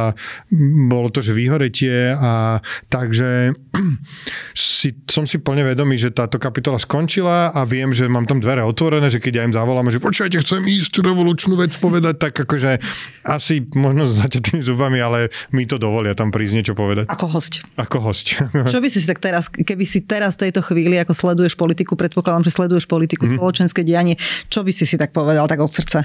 bolo 0.89 1.09
to, 1.09 1.25
že 1.25 1.37
vyhoretie 1.37 2.13
a 2.15 2.61
takže 2.89 3.53
si, 4.55 4.95
som 5.09 5.25
si 5.25 5.41
plne 5.41 5.65
vedomý, 5.65 5.97
že 5.97 6.15
táto 6.15 6.37
kapitola 6.37 6.77
skončila 6.79 7.51
a 7.51 7.65
viem, 7.65 7.91
že 7.91 8.07
mám 8.07 8.29
tam 8.29 8.39
dvere 8.39 8.63
otvorené, 8.63 9.09
že 9.09 9.21
keď 9.21 9.33
ja 9.41 9.47
im 9.49 9.55
zavoláme, 9.55 9.91
že 9.91 10.01
počujete, 10.01 10.41
chcem 10.41 10.65
ísť 10.65 11.01
revolučnú 11.01 11.57
vec 11.59 11.77
povedať, 11.81 12.21
tak 12.21 12.35
akože 12.45 12.79
asi 13.25 13.65
možno 13.73 14.07
s 14.07 14.21
zaťatými 14.21 14.61
zubami, 14.61 15.01
ale 15.01 15.33
mi 15.51 15.65
to 15.65 15.81
dovolia 15.81 16.13
tam 16.13 16.29
prísť 16.29 16.55
niečo 16.61 16.75
povedať. 16.77 17.09
Ako 17.09 17.27
host. 17.29 17.65
Ako 17.81 17.99
host. 18.01 18.37
Čo 18.73 18.81
by 18.81 18.89
si 18.89 19.01
tak 19.05 19.21
teraz, 19.21 19.49
keby 19.49 19.85
si 19.85 20.05
teraz 20.05 20.37
tejto 20.37 20.61
chvíli, 20.61 21.01
ako 21.01 21.13
sleduješ 21.17 21.57
politiku, 21.57 21.97
predpokladám, 21.97 22.45
že 22.45 22.53
sleduješ 22.53 22.85
politiku, 22.85 23.25
mm. 23.25 23.37
spoločenské 23.39 23.81
dianie, 23.87 24.21
čo 24.49 24.67
by 24.67 24.73
si 24.75 24.85
si 24.85 24.97
tak 25.01 25.15
povedal 25.15 25.49
tak 25.49 25.61
od 25.61 25.71
srdca? 25.71 26.05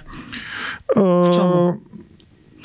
Uh, 0.96 1.78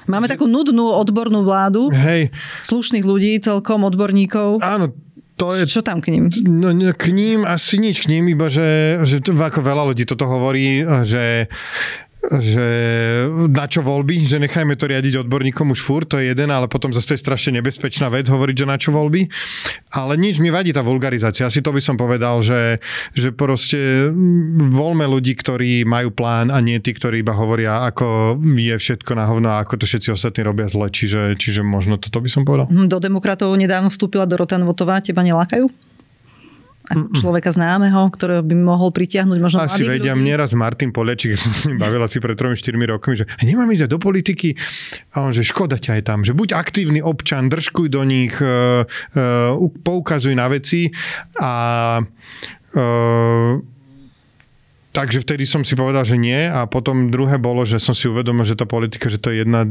Máme 0.05 0.29
že... 0.29 0.37
takú 0.37 0.45
nudnú 0.45 0.93
odbornú 0.93 1.45
vládu. 1.45 1.89
Hej. 1.93 2.29
Slušných 2.61 3.05
ľudí, 3.05 3.41
celkom 3.41 3.89
odborníkov. 3.89 4.61
Áno, 4.61 4.93
to 5.35 5.51
je... 5.57 5.67
Čo 5.67 5.83
tam 5.83 5.99
k 5.99 6.15
ním? 6.15 6.31
No, 6.47 6.71
k 6.95 7.11
ním 7.11 7.43
asi 7.43 7.83
nič 7.83 8.07
k 8.07 8.11
ním, 8.13 8.31
iba 8.31 8.47
že, 8.47 9.03
že 9.03 9.19
ako 9.19 9.67
veľa 9.67 9.91
ľudí 9.91 10.07
toto 10.07 10.31
hovorí, 10.31 10.87
že 11.03 11.51
že 12.41 12.67
na 13.53 13.67
čo 13.69 13.85
voľby, 13.85 14.25
že 14.25 14.41
nechajme 14.41 14.75
to 14.79 14.89
riadiť 14.89 15.27
odborníkom 15.27 15.73
už 15.73 15.81
furt, 15.85 16.09
to 16.09 16.17
je 16.21 16.33
jeden, 16.33 16.49
ale 16.49 16.71
potom 16.71 16.91
zase 16.95 17.17
je 17.17 17.25
strašne 17.25 17.61
nebezpečná 17.61 18.09
vec 18.09 18.27
hovoriť, 18.29 18.57
že 18.57 18.67
na 18.67 18.77
čo 18.81 18.91
voľby. 18.95 19.29
Ale 19.95 20.17
nič 20.17 20.41
mi 20.41 20.49
vadí 20.49 20.73
tá 20.73 20.81
vulgarizácia. 20.81 21.47
Asi 21.47 21.61
to 21.61 21.75
by 21.75 21.83
som 21.85 22.01
povedal, 22.01 22.41
že, 22.41 22.81
že 23.13 23.31
proste 23.35 24.09
voľme 24.73 25.05
ľudí, 25.05 25.37
ktorí 25.37 25.85
majú 25.85 26.11
plán 26.15 26.49
a 26.49 26.59
nie 26.65 26.81
tí, 26.81 26.97
ktorí 26.97 27.21
iba 27.21 27.37
hovoria, 27.37 27.85
ako 27.87 28.39
je 28.41 28.75
všetko 28.75 29.13
na 29.15 29.25
hovno 29.29 29.49
a 29.53 29.61
ako 29.63 29.83
to 29.83 29.85
všetci 29.85 30.15
ostatní 30.15 30.43
robia 30.47 30.67
zle. 30.71 30.89
Čiže, 30.89 31.37
čiže 31.37 31.61
možno 31.61 32.01
toto 32.01 32.19
by 32.25 32.31
som 32.33 32.43
povedal. 32.49 32.67
Do 32.71 32.99
demokratov 33.01 33.53
nedávno 33.55 33.93
vstúpila 33.93 34.25
Dorota 34.25 34.57
Votová, 34.65 35.03
teba 35.05 35.21
nelákajú? 35.21 35.94
Človeka 36.93 37.49
známeho, 37.49 38.13
ktorého 38.13 38.45
by 38.45 38.53
mohol 38.53 38.93
pritiahnuť 38.93 39.39
možno 39.41 39.65
Asi 39.65 39.89
vedia, 39.89 40.13
ľudí. 40.13 40.21
mne 40.21 40.35
raz 40.37 40.53
Martin 40.53 40.93
Poliačik, 40.93 41.33
ja 41.35 41.39
som 41.41 41.53
s 41.53 41.65
ním 41.73 41.81
bavil 41.81 42.01
asi 42.05 42.21
pred 42.21 42.37
3-4 42.37 42.77
rokmi, 42.77 43.15
že 43.17 43.25
nemám 43.41 43.73
ísť 43.73 43.89
do 43.89 43.97
politiky. 43.97 44.53
A 45.17 45.25
on, 45.25 45.33
že 45.33 45.47
škoda 45.47 45.81
ťa 45.81 46.01
je 46.01 46.05
tam, 46.05 46.21
že 46.23 46.37
buď 46.37 46.53
aktívny 46.53 47.01
občan, 47.01 47.49
držkuj 47.49 47.89
do 47.89 48.05
nich, 48.05 48.37
uh, 48.39 48.85
uh, 48.85 49.57
poukazuj 49.81 50.37
na 50.37 50.47
veci. 50.53 50.93
A 51.41 51.53
uh, 52.77 53.55
Takže 54.95 55.27
vtedy 55.27 55.43
som 55.43 55.67
si 55.67 55.75
povedal, 55.75 56.07
že 56.07 56.15
nie. 56.15 56.47
A 56.47 56.71
potom 56.71 57.11
druhé 57.11 57.35
bolo, 57.35 57.67
že 57.67 57.83
som 57.83 57.91
si 57.91 58.07
uvedomil, 58.07 58.47
že 58.47 58.55
tá 58.55 58.63
politika, 58.63 59.11
že 59.11 59.19
to 59.19 59.35
je 59.35 59.43
jedna 59.43 59.67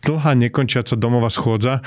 dlhá 0.00 0.32
nekončiaca 0.32 0.96
domová 0.96 1.28
schôdza, 1.28 1.84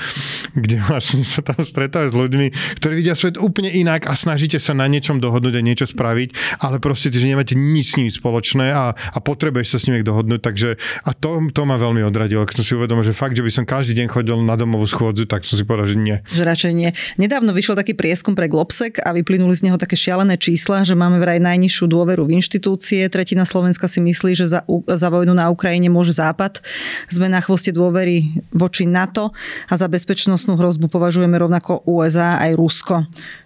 kde 0.54 0.78
vlastne 0.86 1.26
sa 1.26 1.42
tam 1.42 1.66
stretávajú 1.66 2.08
s 2.14 2.16
ľuďmi, 2.16 2.46
ktorí 2.78 2.94
vidia 3.02 3.18
svet 3.18 3.36
úplne 3.36 3.74
inak 3.74 4.06
a 4.06 4.14
snažíte 4.14 4.62
sa 4.62 4.70
na 4.72 4.86
niečom 4.86 5.18
dohodnúť 5.18 5.54
a 5.58 5.66
niečo 5.66 5.86
spraviť, 5.90 6.62
ale 6.62 6.78
proste, 6.78 7.10
že 7.10 7.26
nemáte 7.26 7.58
nič 7.58 7.94
s 7.94 7.96
nimi 7.98 8.10
spoločné 8.10 8.70
a, 8.70 8.94
a 8.94 9.18
potrebuješ 9.18 9.68
sa 9.74 9.78
s 9.82 9.86
nimi 9.90 10.06
dohodnúť, 10.06 10.40
takže 10.40 10.68
a 11.02 11.10
to, 11.10 11.42
to 11.50 11.62
ma 11.66 11.74
veľmi 11.74 12.06
odradilo, 12.06 12.46
keď 12.46 12.62
som 12.62 12.66
si 12.66 12.72
uvedomil, 12.78 13.02
že 13.02 13.16
fakt, 13.16 13.34
že 13.34 13.42
by 13.42 13.50
som 13.50 13.64
každý 13.66 13.98
deň 13.98 14.06
chodil 14.06 14.38
na 14.38 14.54
domovú 14.54 14.86
schôdzu, 14.86 15.26
tak 15.26 15.42
som 15.42 15.58
si 15.58 15.66
povedal, 15.66 15.90
že 15.90 15.98
nie. 15.98 16.16
Že 16.30 16.42
radšej 16.46 16.72
nie. 16.76 16.90
Nedávno 17.18 17.50
vyšiel 17.50 17.74
taký 17.74 17.98
prieskum 17.98 18.38
pre 18.38 18.46
Globsek 18.46 19.02
a 19.02 19.10
vyplynuli 19.10 19.54
z 19.58 19.70
neho 19.70 19.78
také 19.80 19.98
šialené 19.98 20.38
čísla, 20.38 20.86
že 20.86 20.94
máme 20.94 21.18
vraj 21.18 21.42
najnižšiu 21.42 21.90
dôveru 21.90 22.28
v 22.28 22.38
inštitúcie. 22.38 23.02
Tretina 23.10 23.48
Slovenska 23.48 23.90
si 23.90 23.98
myslí, 23.98 24.38
že 24.38 24.46
za, 24.46 24.60
za 24.70 25.08
vojnu 25.10 25.32
na 25.34 25.50
Ukrajine 25.50 25.90
môže 25.90 26.14
Západ. 26.14 26.62
Sme 27.10 27.26
na 27.26 27.42
chvoste 27.42 27.74
dôvery 27.74 28.03
dôvery 28.04 28.44
voči 28.52 28.84
NATO 28.84 29.32
a 29.72 29.74
za 29.74 29.88
bezpečnostnú 29.88 30.60
hrozbu 30.60 30.92
považujeme 30.92 31.40
rovnako 31.40 31.80
USA 31.88 32.36
aj 32.36 32.52
Rusko. 32.52 32.96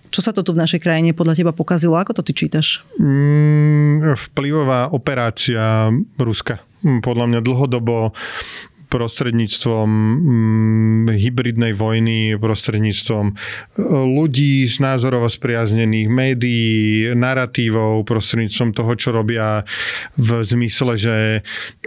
Čo 0.09 0.21
sa 0.25 0.33
to 0.33 0.41
tu 0.43 0.57
v 0.57 0.61
našej 0.65 0.81
krajine 0.83 1.15
podľa 1.15 1.37
teba 1.37 1.53
pokazilo? 1.55 1.95
Ako 1.95 2.17
to 2.17 2.25
ty 2.25 2.33
čítaš? 2.35 2.83
Mm, 2.99 4.17
vplyvová 4.17 4.91
operácia 4.91 5.93
Ruska. 6.19 6.65
Podľa 6.83 7.25
mňa 7.29 7.41
dlhodobo 7.45 8.17
prostredníctvom 8.89 9.89
mm, 9.89 11.07
hybridnej 11.13 11.73
vojny, 11.77 12.37
prostredníctvom 12.41 13.25
e, 13.31 13.35
ľudí 13.89 14.65
z 14.65 14.81
názorovo 14.81 15.29
spriaznených 15.29 16.09
médií, 16.09 17.13
narratívov, 17.13 18.09
prostredníctvom 18.09 18.73
toho, 18.73 18.93
čo 18.97 19.13
robia 19.13 19.63
v 20.17 20.41
zmysle, 20.41 20.97
že 20.97 21.45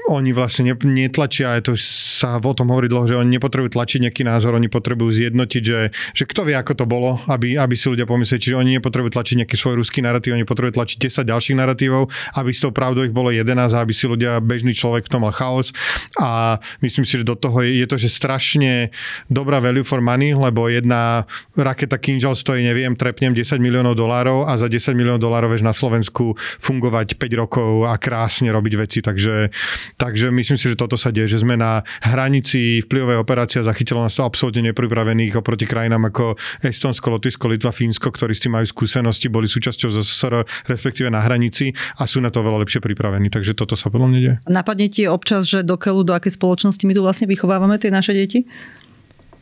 oni 0.09 0.33
vlastne 0.33 0.73
netlačia, 0.85 1.57
aj 1.57 1.61
to 1.69 1.73
sa 1.77 2.37
o 2.37 2.53
tom 2.53 2.69
hovorí 2.73 2.89
dlho, 2.89 3.09
že 3.09 3.17
oni 3.17 3.37
nepotrebujú 3.37 3.73
tlačiť 3.73 3.99
nejaký 4.09 4.21
názor, 4.25 4.57
oni 4.57 4.69
potrebujú 4.69 5.09
zjednotiť, 5.09 5.63
že, 5.65 5.79
že 6.13 6.23
kto 6.25 6.45
vie, 6.45 6.55
ako 6.57 6.73
to 6.73 6.85
bolo, 6.85 7.21
aby, 7.29 7.57
aby 7.57 7.73
si 7.73 7.89
ľudia 7.89 8.05
pomysleli, 8.05 8.41
čiže 8.41 8.57
oni 8.57 8.71
nepotrebujú 8.77 9.13
tlačiť 9.17 9.35
nejaký 9.45 9.55
svoj 9.57 9.81
ruský 9.81 10.05
narratív, 10.05 10.37
oni 10.37 10.45
potrebujú 10.45 10.77
tlačiť 10.77 10.97
10 11.09 11.31
ďalších 11.31 11.57
narratívov, 11.57 12.09
aby 12.37 12.49
s 12.53 12.61
tou 12.61 12.69
pravdou 12.73 13.05
ich 13.05 13.13
bolo 13.13 13.33
11 13.33 13.73
a 13.73 13.77
aby 13.81 13.93
si 13.93 14.05
ľudia, 14.05 14.37
bežný 14.41 14.75
človek 14.75 15.07
v 15.07 15.11
tom 15.11 15.21
mal 15.25 15.33
chaos. 15.33 15.71
A 16.19 16.59
my 16.83 16.89
myslím 16.91 17.07
si, 17.07 17.15
že 17.15 17.23
do 17.23 17.39
toho 17.39 17.63
je, 17.63 17.79
je 17.79 17.87
to, 17.87 17.95
že 17.95 18.11
strašne 18.11 18.91
dobrá 19.31 19.63
value 19.63 19.87
for 19.87 20.03
money, 20.03 20.35
lebo 20.35 20.67
jedna 20.67 21.23
raketa 21.55 21.95
Kinjal 21.95 22.35
stojí, 22.35 22.59
neviem, 22.59 22.99
trepnem 22.99 23.31
10 23.31 23.63
miliónov 23.63 23.95
dolárov 23.95 24.51
a 24.51 24.59
za 24.59 24.67
10 24.67 24.91
miliónov 24.91 25.23
dolárov 25.23 25.55
vieš 25.55 25.63
na 25.63 25.71
Slovensku 25.71 26.35
fungovať 26.59 27.15
5 27.15 27.41
rokov 27.41 27.87
a 27.87 27.95
krásne 27.95 28.51
robiť 28.51 28.73
veci, 28.75 28.99
takže, 28.99 29.47
takže 29.95 30.27
myslím 30.35 30.59
si, 30.59 30.67
že 30.67 30.75
toto 30.75 30.99
sa 30.99 31.15
deje, 31.15 31.39
že 31.39 31.47
sme 31.47 31.55
na 31.55 31.87
hranici 32.03 32.83
vplyvovej 32.83 33.23
operácie 33.23 33.63
a 33.63 33.69
zachytilo 33.71 34.03
nás 34.03 34.19
to 34.19 34.27
absolútne 34.27 34.67
nepripravených 34.75 35.39
oproti 35.39 35.63
krajinám 35.63 36.11
ako 36.11 36.35
Estonsko, 36.59 37.15
Lotyšsko, 37.15 37.47
Litva, 37.47 37.71
Fínsko, 37.71 38.11
ktorí 38.11 38.35
s 38.35 38.43
tým 38.43 38.59
majú 38.59 38.67
skúsenosti, 38.67 39.31
boli 39.31 39.47
súčasťou 39.47 39.89
ZSR, 39.95 40.43
respektíve 40.67 41.07
na 41.07 41.23
hranici 41.23 41.71
a 41.95 42.03
sú 42.03 42.19
na 42.19 42.27
to 42.27 42.43
veľa 42.43 42.67
lepšie 42.67 42.83
pripravení, 42.83 43.31
takže 43.31 43.55
toto 43.55 43.79
sa 43.79 43.87
podľa 43.87 44.07
mňa 44.11 44.19
deje. 44.19 44.35
Napadne 44.51 44.87
ti 44.91 45.07
občas, 45.07 45.47
že 45.47 45.63
do 45.63 45.79
keľu, 45.79 46.03
do 46.03 46.13
akej 46.17 46.35
spoločnosti 46.35 46.80
spoločnosti 46.81 46.89
my 46.89 46.93
tu 46.97 47.01
vlastne 47.05 47.27
vychovávame 47.29 47.75
tie 47.77 47.93
naše 47.93 48.13
deti? 48.13 48.45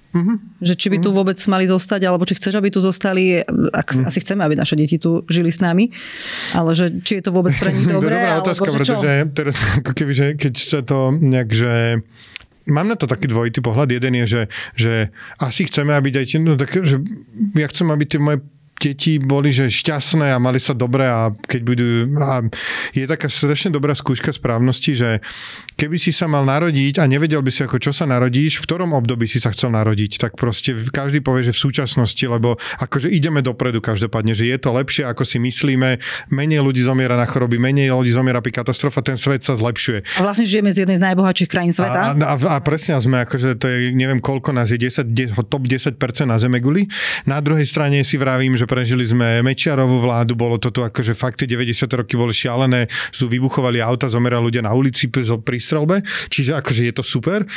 Mm-hmm. 0.10 0.66
Že 0.66 0.74
či 0.74 0.88
by 0.90 0.98
tu 1.06 1.10
mhm. 1.14 1.16
vôbec 1.22 1.38
mali 1.46 1.70
zostať, 1.70 2.02
alebo 2.10 2.26
či 2.26 2.34
chceš, 2.34 2.58
aby 2.58 2.74
tu 2.74 2.82
zostali, 2.82 3.46
ak, 3.46 3.88
mm. 3.94 4.10
asi 4.10 4.18
chceme, 4.26 4.42
aby 4.42 4.58
naše 4.58 4.74
deti 4.74 4.98
tu 4.98 5.22
žili 5.30 5.54
s 5.54 5.62
nami, 5.62 5.94
ale 6.58 6.74
že 6.74 6.90
či 7.06 7.22
je 7.22 7.30
to 7.30 7.32
vôbec 7.32 7.54
pre 7.54 7.70
nich 7.70 7.86
dobré, 7.94 8.18
Dobrá 8.18 8.42
otázka, 8.42 8.74
alebo, 8.74 8.82
pretože 8.82 9.10
teraz 9.38 9.56
ako 9.86 9.92
keby, 9.94 10.12
že 10.18 10.26
keď 10.34 10.54
sa 10.58 10.82
to 10.82 11.14
nejak, 11.14 11.54
že 11.54 12.02
mám 12.74 12.90
na 12.90 12.98
to 12.98 13.06
taký 13.06 13.30
dvojitý 13.30 13.62
pohľad. 13.62 13.94
Jeden 13.94 14.18
je, 14.18 14.26
že, 14.26 14.42
že 14.74 14.94
asi 15.38 15.70
chceme, 15.70 15.94
aby 15.94 16.10
deti, 16.10 16.42
no 16.42 16.58
tak, 16.58 16.74
že 16.74 17.06
ja 17.54 17.70
chcem, 17.70 17.86
aby 17.94 18.10
tie 18.10 18.18
moje 18.18 18.42
deti 18.80 19.20
boli 19.20 19.52
že 19.52 19.68
šťastné 19.68 20.32
a 20.32 20.40
mali 20.40 20.58
sa 20.58 20.72
dobre 20.72 21.06
a 21.06 21.36
keď 21.36 21.62
budú... 21.62 21.88
A 22.24 22.42
je 22.96 23.06
taká 23.06 23.28
strašne 23.28 23.76
dobrá 23.76 23.92
skúška 23.92 24.32
správnosti, 24.32 24.96
že 24.96 25.10
keby 25.76 26.00
si 26.00 26.16
sa 26.16 26.32
mal 26.32 26.48
narodiť 26.48 27.04
a 27.04 27.08
nevedel 27.08 27.44
by 27.44 27.52
si 27.52 27.68
ako 27.68 27.78
čo 27.80 27.92
sa 27.92 28.08
narodíš, 28.08 28.64
v 28.64 28.66
ktorom 28.66 28.96
období 28.96 29.28
si 29.28 29.44
sa 29.44 29.52
chcel 29.52 29.76
narodiť, 29.76 30.20
tak 30.24 30.32
proste 30.40 30.72
každý 30.76 31.20
povie, 31.20 31.44
že 31.44 31.54
v 31.56 31.62
súčasnosti, 31.70 32.24
lebo 32.24 32.56
akože 32.80 33.12
ideme 33.12 33.44
dopredu 33.44 33.84
každopádne, 33.84 34.32
že 34.32 34.48
je 34.48 34.58
to 34.58 34.72
lepšie 34.72 35.04
ako 35.04 35.28
si 35.28 35.38
myslíme, 35.44 36.00
menej 36.32 36.64
ľudí 36.64 36.80
zomiera 36.80 37.20
na 37.20 37.28
choroby, 37.28 37.60
menej 37.60 37.92
ľudí 37.92 38.16
zomiera 38.16 38.40
pri 38.40 38.64
katastrofa, 38.64 39.04
ten 39.04 39.20
svet 39.20 39.44
sa 39.44 39.60
zlepšuje. 39.60 40.20
A 40.20 40.22
vlastne 40.24 40.48
žijeme 40.48 40.72
z 40.72 40.88
jednej 40.88 40.98
z 41.00 41.04
najbohatších 41.04 41.50
krajín 41.52 41.76
sveta. 41.76 42.16
A, 42.16 42.16
a, 42.16 42.36
a 42.36 42.58
presne 42.64 42.96
sme, 43.00 43.26
akože 43.28 43.60
to 43.60 43.66
je, 43.68 43.92
neviem 43.92 44.24
koľko 44.24 44.56
nás 44.56 44.70
je, 44.70 44.78
10, 44.78 45.36
top 45.50 45.66
10% 45.66 45.98
na 46.30 46.38
Zemeguli. 46.38 46.86
Na 47.26 47.42
druhej 47.42 47.66
strane 47.66 48.06
si 48.06 48.16
vravím, 48.16 48.54
že 48.54 48.69
prežili 48.70 49.02
sme 49.10 49.42
Mečiarovú 49.42 50.06
vládu, 50.06 50.38
bolo 50.38 50.62
to 50.62 50.70
tu 50.70 50.86
akože 50.86 51.18
fakt 51.18 51.42
90 51.42 51.90
roky 51.98 52.14
boli 52.14 52.30
šialené, 52.30 52.86
tu 53.10 53.26
vybuchovali 53.26 53.82
auta, 53.82 54.06
zomerali 54.06 54.54
ľudia 54.54 54.62
na 54.62 54.78
ulici 54.78 55.10
pri 55.10 55.58
strelbe, 55.58 56.06
čiže 56.30 56.54
akože 56.62 56.82
je 56.86 56.94
to 56.94 57.02
super. 57.02 57.50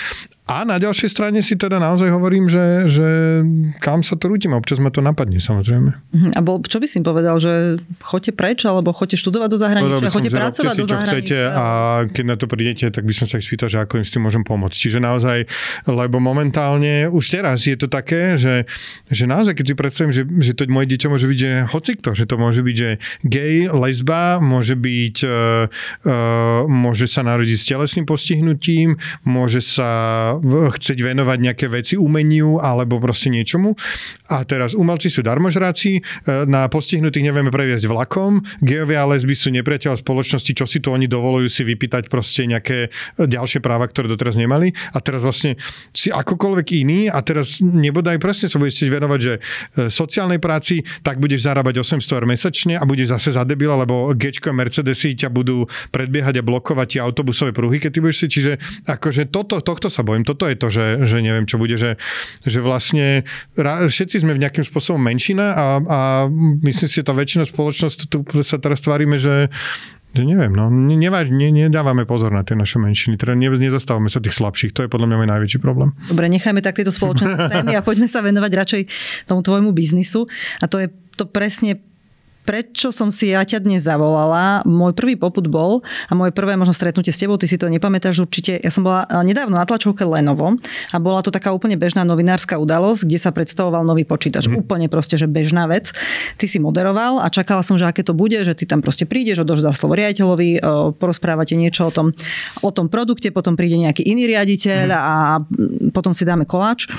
A 0.42 0.66
na 0.66 0.75
ďalšej 0.76 1.09
strane 1.14 1.38
si 1.38 1.54
teda 1.54 1.78
naozaj 1.78 2.11
hovorím, 2.11 2.50
že, 2.50 2.90
že 2.90 3.07
kam 3.78 4.02
sa 4.02 4.19
to 4.19 4.26
rútime. 4.26 4.59
Občas 4.59 4.83
ma 4.83 4.90
to 4.90 4.99
napadne, 4.99 5.38
samozrejme. 5.38 5.95
Mhm. 6.12 6.31
A 6.35 6.40
bol, 6.42 6.59
čo 6.66 6.83
by 6.83 6.87
si 6.90 6.99
povedal, 6.99 7.38
že 7.38 7.78
chodte 8.02 8.35
preč, 8.35 8.66
alebo 8.66 8.90
chodte 8.90 9.14
študovať 9.14 9.49
do 9.49 9.59
zahraničia, 9.59 10.11
chodte 10.11 10.35
pracovať 10.35 10.75
do 10.76 10.87
zahraničia? 10.90 11.14
chcete 11.14 11.38
a 11.47 11.64
keď 12.11 12.25
na 12.26 12.37
to 12.37 12.50
prídete, 12.50 12.90
tak 12.90 13.07
by 13.07 13.14
som 13.14 13.31
sa 13.31 13.38
ich 13.38 13.47
spýtal, 13.47 13.71
že 13.71 13.81
ako 13.81 14.02
im 14.02 14.04
s 14.04 14.11
tým 14.11 14.26
môžem 14.26 14.42
pomôcť. 14.42 14.75
Čiže 14.75 14.99
naozaj, 14.99 15.47
lebo 15.87 16.19
momentálne 16.19 17.07
už 17.07 17.25
teraz 17.38 17.64
je 17.64 17.78
to 17.78 17.87
také, 17.87 18.35
že, 18.35 18.66
že 19.09 19.25
naozaj, 19.31 19.54
keď 19.54 19.64
si 19.64 19.75
predstavím, 19.78 20.12
že, 20.12 20.26
že 20.42 20.52
to 20.59 20.66
moje 20.69 20.90
dieťa 20.90 21.01
môže 21.09 21.26
byť, 21.30 21.38
že 21.38 21.50
hocikto, 21.71 22.11
že 22.12 22.25
to 22.26 22.37
môže 22.37 22.61
byť, 22.61 22.76
že 22.76 22.90
gay, 23.26 23.66
lesba, 23.71 24.42
môže 24.42 24.75
byť, 24.75 25.16
uh, 25.25 25.32
uh, 26.06 26.66
môže 26.66 27.06
sa 27.06 27.23
narodiť 27.23 27.56
s 27.59 27.68
telesným 27.68 28.06
postihnutím, 28.06 28.99
môže 29.23 29.62
sa 29.62 29.90
chcieť 30.42 30.99
venovať 30.99 31.38
nejaké 31.38 31.66
veci 31.71 31.94
umeniu 31.94 32.59
alebo 32.59 32.99
proste 32.99 33.30
niečomu. 33.32 33.75
A 34.32 34.42
teraz 34.49 34.73
umelci 34.73 35.12
sú 35.12 35.21
darmožráci, 35.21 35.99
e, 35.99 36.00
na 36.49 36.66
postihnutých 36.73 37.28
nevieme 37.28 37.52
previesť 37.52 37.85
vlakom, 37.85 38.40
geovia 38.64 39.04
a 39.04 39.11
lesby 39.12 39.37
sú 39.37 39.52
nepriateľ 39.52 40.00
spoločnosti, 40.00 40.52
čo 40.56 40.64
si 40.64 40.80
to 40.80 40.94
oni 40.97 41.04
dovolujú 41.04 41.49
si 41.52 41.62
vypýtať 41.68 42.09
proste 42.09 42.49
nejaké 42.49 42.88
ďalšie 43.21 43.61
práva, 43.61 43.85
ktoré 43.88 44.09
doteraz 44.09 44.40
nemali. 44.40 44.73
A 44.97 44.99
teraz 45.04 45.26
vlastne 45.26 45.61
si 45.92 46.09
akokoľvek 46.09 46.66
iný 46.80 47.00
a 47.12 47.21
teraz 47.21 47.61
nebodaj 47.61 48.16
presne 48.16 48.49
sa 48.49 48.56
budeš 48.56 48.88
venovať, 48.88 49.21
že 49.21 49.32
e, 49.37 49.40
sociálnej 49.92 50.40
práci, 50.40 50.80
tak 51.00 51.16
budeš 51.16 51.49
zarábať 51.49 51.80
800 51.80 52.04
eur 52.12 52.25
mesačne 52.28 52.75
a 52.76 52.84
budeš 52.84 53.16
zase 53.16 53.40
za 53.40 53.42
debila, 53.49 53.80
lebo 53.80 54.12
Gčko 54.12 54.52
a 54.52 54.54
Mercedesy 54.54 55.16
ťa 55.16 55.32
budú 55.32 55.64
predbiehať 55.88 56.38
a 56.40 56.46
blokovať 56.46 56.87
tie 56.96 57.00
autobusové 57.00 57.56
pruhy, 57.56 57.80
keď 57.80 57.90
ty 57.96 57.99
budeš 58.04 58.18
si. 58.20 58.26
Čiže 58.28 58.52
akože 58.84 59.32
toto, 59.32 59.58
tohto 59.64 59.88
sa 59.88 60.04
bojím 60.04 60.28
toto 60.28 60.44
je 60.44 60.56
to, 60.56 60.68
že, 60.68 60.87
že 61.08 61.18
neviem, 61.25 61.49
čo 61.49 61.56
bude, 61.56 61.75
že, 61.80 61.96
že 62.44 62.61
vlastne 62.61 63.25
všetci 63.56 64.22
sme 64.22 64.37
v 64.37 64.42
nejakým 64.44 64.64
spôsobom 64.64 65.00
menšina 65.00 65.56
a, 65.56 65.66
a 65.80 65.99
myslím 66.62 66.88
si, 66.88 67.00
že 67.00 67.06
tá 67.06 67.14
väčšina 67.16 67.44
spoločnosti 67.49 68.04
tu 68.11 68.25
sa 68.42 68.61
teraz 68.61 68.84
tvárime, 68.84 69.16
že 69.16 69.49
neviem, 70.21 70.52
no, 70.52 70.69
neváž, 70.69 71.33
ne, 71.33 71.49
nedávame 71.49 72.04
pozor 72.04 72.28
na 72.28 72.45
tie 72.45 72.52
naše 72.52 72.76
menšiny, 72.76 73.16
teda 73.16 73.33
ne, 73.33 73.49
nezastávame 73.49 74.12
sa 74.12 74.21
tých 74.21 74.37
slabších, 74.37 74.76
to 74.76 74.85
je 74.85 74.92
podľa 74.92 75.09
mňa 75.09 75.16
môj 75.16 75.28
najväčší 75.33 75.59
problém. 75.64 75.97
Dobre, 76.12 76.28
nechajme 76.28 76.61
tak 76.61 76.76
tieto 76.76 76.92
spoločenské 76.92 77.49
témy 77.57 77.78
a 77.78 77.83
poďme 77.85 78.09
sa 78.09 78.21
venovať 78.21 78.52
radšej 78.52 78.83
tomu 79.25 79.40
tvojmu 79.40 79.73
biznisu 79.73 80.28
a 80.61 80.69
to 80.69 80.85
je 80.85 80.92
to 81.16 81.28
presne 81.28 81.81
prečo 82.42 82.90
som 82.90 83.08
si 83.08 83.30
ja 83.30 83.42
ťa 83.46 83.62
dnes 83.62 83.87
zavolala. 83.87 84.62
Môj 84.66 84.94
prvý 84.94 85.14
poput 85.14 85.46
bol 85.46 85.80
a 86.11 86.12
moje 86.14 86.34
prvé 86.34 86.58
možno 86.58 86.75
stretnutie 86.75 87.14
s 87.14 87.18
tebou, 87.18 87.38
ty 87.38 87.46
si 87.46 87.58
to 87.58 87.70
nepamätáš 87.70 88.22
určite. 88.22 88.58
Ja 88.58 88.70
som 88.70 88.87
bola 88.87 89.06
eh, 89.06 89.22
nedávno 89.22 89.54
na 89.54 89.66
tlačovke 89.66 90.02
Lenovo 90.02 90.58
a 90.90 90.96
bola 90.99 91.22
to 91.22 91.30
taká 91.30 91.54
úplne 91.54 91.78
bežná 91.78 92.02
novinárska 92.02 92.58
udalosť, 92.58 93.06
kde 93.06 93.18
sa 93.18 93.30
predstavoval 93.30 93.87
nový 93.87 94.02
počítač. 94.02 94.50
Mm. 94.50 94.66
Úplne 94.66 94.87
proste, 94.90 95.14
že 95.14 95.30
bežná 95.30 95.70
vec. 95.70 95.94
Ty 96.37 96.46
si 96.50 96.58
moderoval 96.58 97.22
a 97.22 97.30
čakala 97.30 97.62
som, 97.62 97.78
že 97.78 97.87
aké 97.87 98.02
to 98.02 98.12
bude, 98.12 98.37
že 98.42 98.52
ty 98.58 98.66
tam 98.66 98.82
proste 98.82 99.06
prídeš, 99.06 99.46
odovzdáš 99.46 99.78
slovo 99.78 99.94
riaditeľovi, 99.94 100.50
eh, 100.58 100.61
porozprávate 100.99 101.54
niečo 101.54 101.88
o 101.88 101.92
tom, 101.94 102.11
o 102.61 102.70
tom 102.75 102.90
produkte, 102.90 103.30
potom 103.30 103.54
príde 103.54 103.78
nejaký 103.78 104.02
iný 104.02 104.26
riaditeľ 104.26 104.87
mm. 104.90 104.99
a 104.99 105.14
potom 105.94 106.11
si 106.11 106.26
dáme 106.26 106.44
koláč. 106.44 106.90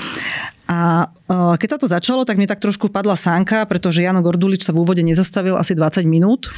A 0.64 1.12
e, 1.28 1.36
keď 1.60 1.68
sa 1.76 1.78
to 1.78 1.88
začalo, 1.88 2.24
tak 2.24 2.40
mi 2.40 2.48
tak 2.48 2.60
trošku 2.60 2.88
padla 2.88 3.20
sánka, 3.20 3.68
pretože 3.68 4.00
Jano 4.00 4.24
Gordulič 4.24 4.64
sa 4.64 4.72
v 4.72 4.80
úvode 4.80 5.04
nezastavil 5.04 5.60
asi 5.60 5.76
20 5.76 6.08
minút. 6.08 6.48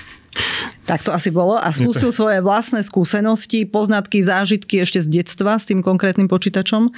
Tak 0.87 1.03
to 1.03 1.11
asi 1.11 1.35
bolo. 1.35 1.59
A 1.59 1.75
spustil 1.75 2.15
svoje 2.15 2.39
vlastné 2.39 2.85
skúsenosti, 2.87 3.67
poznatky, 3.67 4.23
zážitky 4.23 4.85
ešte 4.85 5.03
z 5.03 5.23
detstva 5.23 5.59
s 5.59 5.67
tým 5.67 5.83
konkrétnym 5.83 6.31
počítačom. 6.31 6.93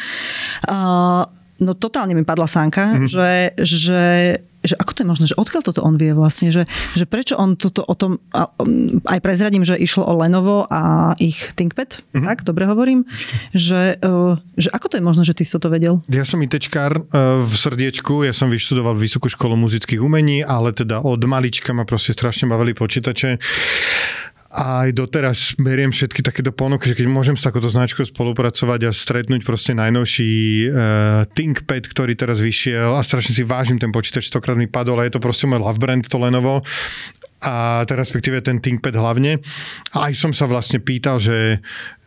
No 1.59 1.73
totálne 1.75 2.15
mi 2.15 2.23
padla 2.23 2.47
sánka, 2.47 2.95
mm-hmm. 2.95 3.09
že, 3.11 3.31
že 3.59 4.03
že 4.67 4.75
ako 4.75 4.91
to 4.95 4.99
je 5.03 5.09
možné, 5.09 5.25
že 5.31 5.39
odkiaľ 5.39 5.63
toto 5.63 5.81
on 5.87 5.95
vie 5.95 6.11
vlastne, 6.13 6.51
že, 6.51 6.67
že 6.99 7.07
prečo 7.07 7.39
on 7.39 7.55
toto 7.55 7.87
o 7.87 7.95
tom, 7.95 8.19
um, 8.35 8.99
aj 9.07 9.19
prezradím, 9.23 9.63
že 9.63 9.79
išlo 9.79 10.03
o 10.03 10.15
Lenovo 10.19 10.67
a 10.67 11.15
ich 11.23 11.55
ThinkPad, 11.55 12.03
mm-hmm. 12.03 12.27
tak, 12.27 12.43
dobre 12.43 12.67
hovorím, 12.67 13.07
že, 13.55 13.97
uh, 14.03 14.35
že 14.59 14.69
ako 14.75 14.87
to 14.91 14.95
je 14.99 15.05
možné, 15.05 15.23
že 15.23 15.37
ty 15.39 15.43
si 15.47 15.55
toto 15.55 15.71
vedel? 15.71 16.03
Ja 16.11 16.27
som 16.27 16.43
ITčkár 16.43 16.99
uh, 16.99 17.47
v 17.47 17.55
srdiečku, 17.55 18.27
ja 18.27 18.35
som 18.35 18.51
vyštudoval 18.51 18.99
Vysokú 18.99 19.31
školu 19.31 19.55
muzických 19.55 20.03
umení, 20.03 20.43
ale 20.43 20.75
teda 20.75 21.01
od 21.01 21.23
malička 21.23 21.71
ma 21.71 21.87
proste 21.87 22.11
strašne 22.11 22.51
bavili 22.51 22.75
počítače 22.75 23.39
a 24.49 24.89
aj 24.89 24.97
doteraz 24.97 25.39
beriem 25.61 25.93
všetky 25.93 26.25
takéto 26.25 26.57
ponuky, 26.57 26.89
že 26.89 26.97
keď 26.97 27.05
môžem 27.05 27.37
s 27.37 27.45
takouto 27.45 27.69
značkou 27.69 28.01
spolupracovať 28.09 28.89
a 28.89 28.97
stretnúť 28.97 29.45
proste 29.45 29.77
najnovší 29.77 30.33
uh, 30.33 31.29
ThinkPad, 31.37 31.85
ktorý 31.85 32.17
teraz 32.17 32.41
vyšiel 32.41 32.97
a 32.97 33.05
strašne 33.05 33.37
si 33.37 33.45
vážim 33.45 33.77
ten 33.77 33.93
počítač, 33.93 34.33
stokrát 34.33 34.57
mi 34.57 34.65
padol 34.65 35.05
a 35.05 35.07
je 35.07 35.13
to 35.13 35.21
proste 35.21 35.45
môj 35.45 35.61
love 35.61 35.77
brand, 35.77 36.09
to 36.09 36.17
Lenovo 36.17 36.65
a 37.45 37.87
respektíve 37.87 38.43
ten 38.43 38.59
ThinkPad 38.59 38.99
hlavne. 38.99 39.39
A 39.95 40.11
aj 40.11 40.19
som 40.19 40.33
sa 40.35 40.51
vlastne 40.51 40.83
pýtal, 40.83 41.23
že 41.23 41.63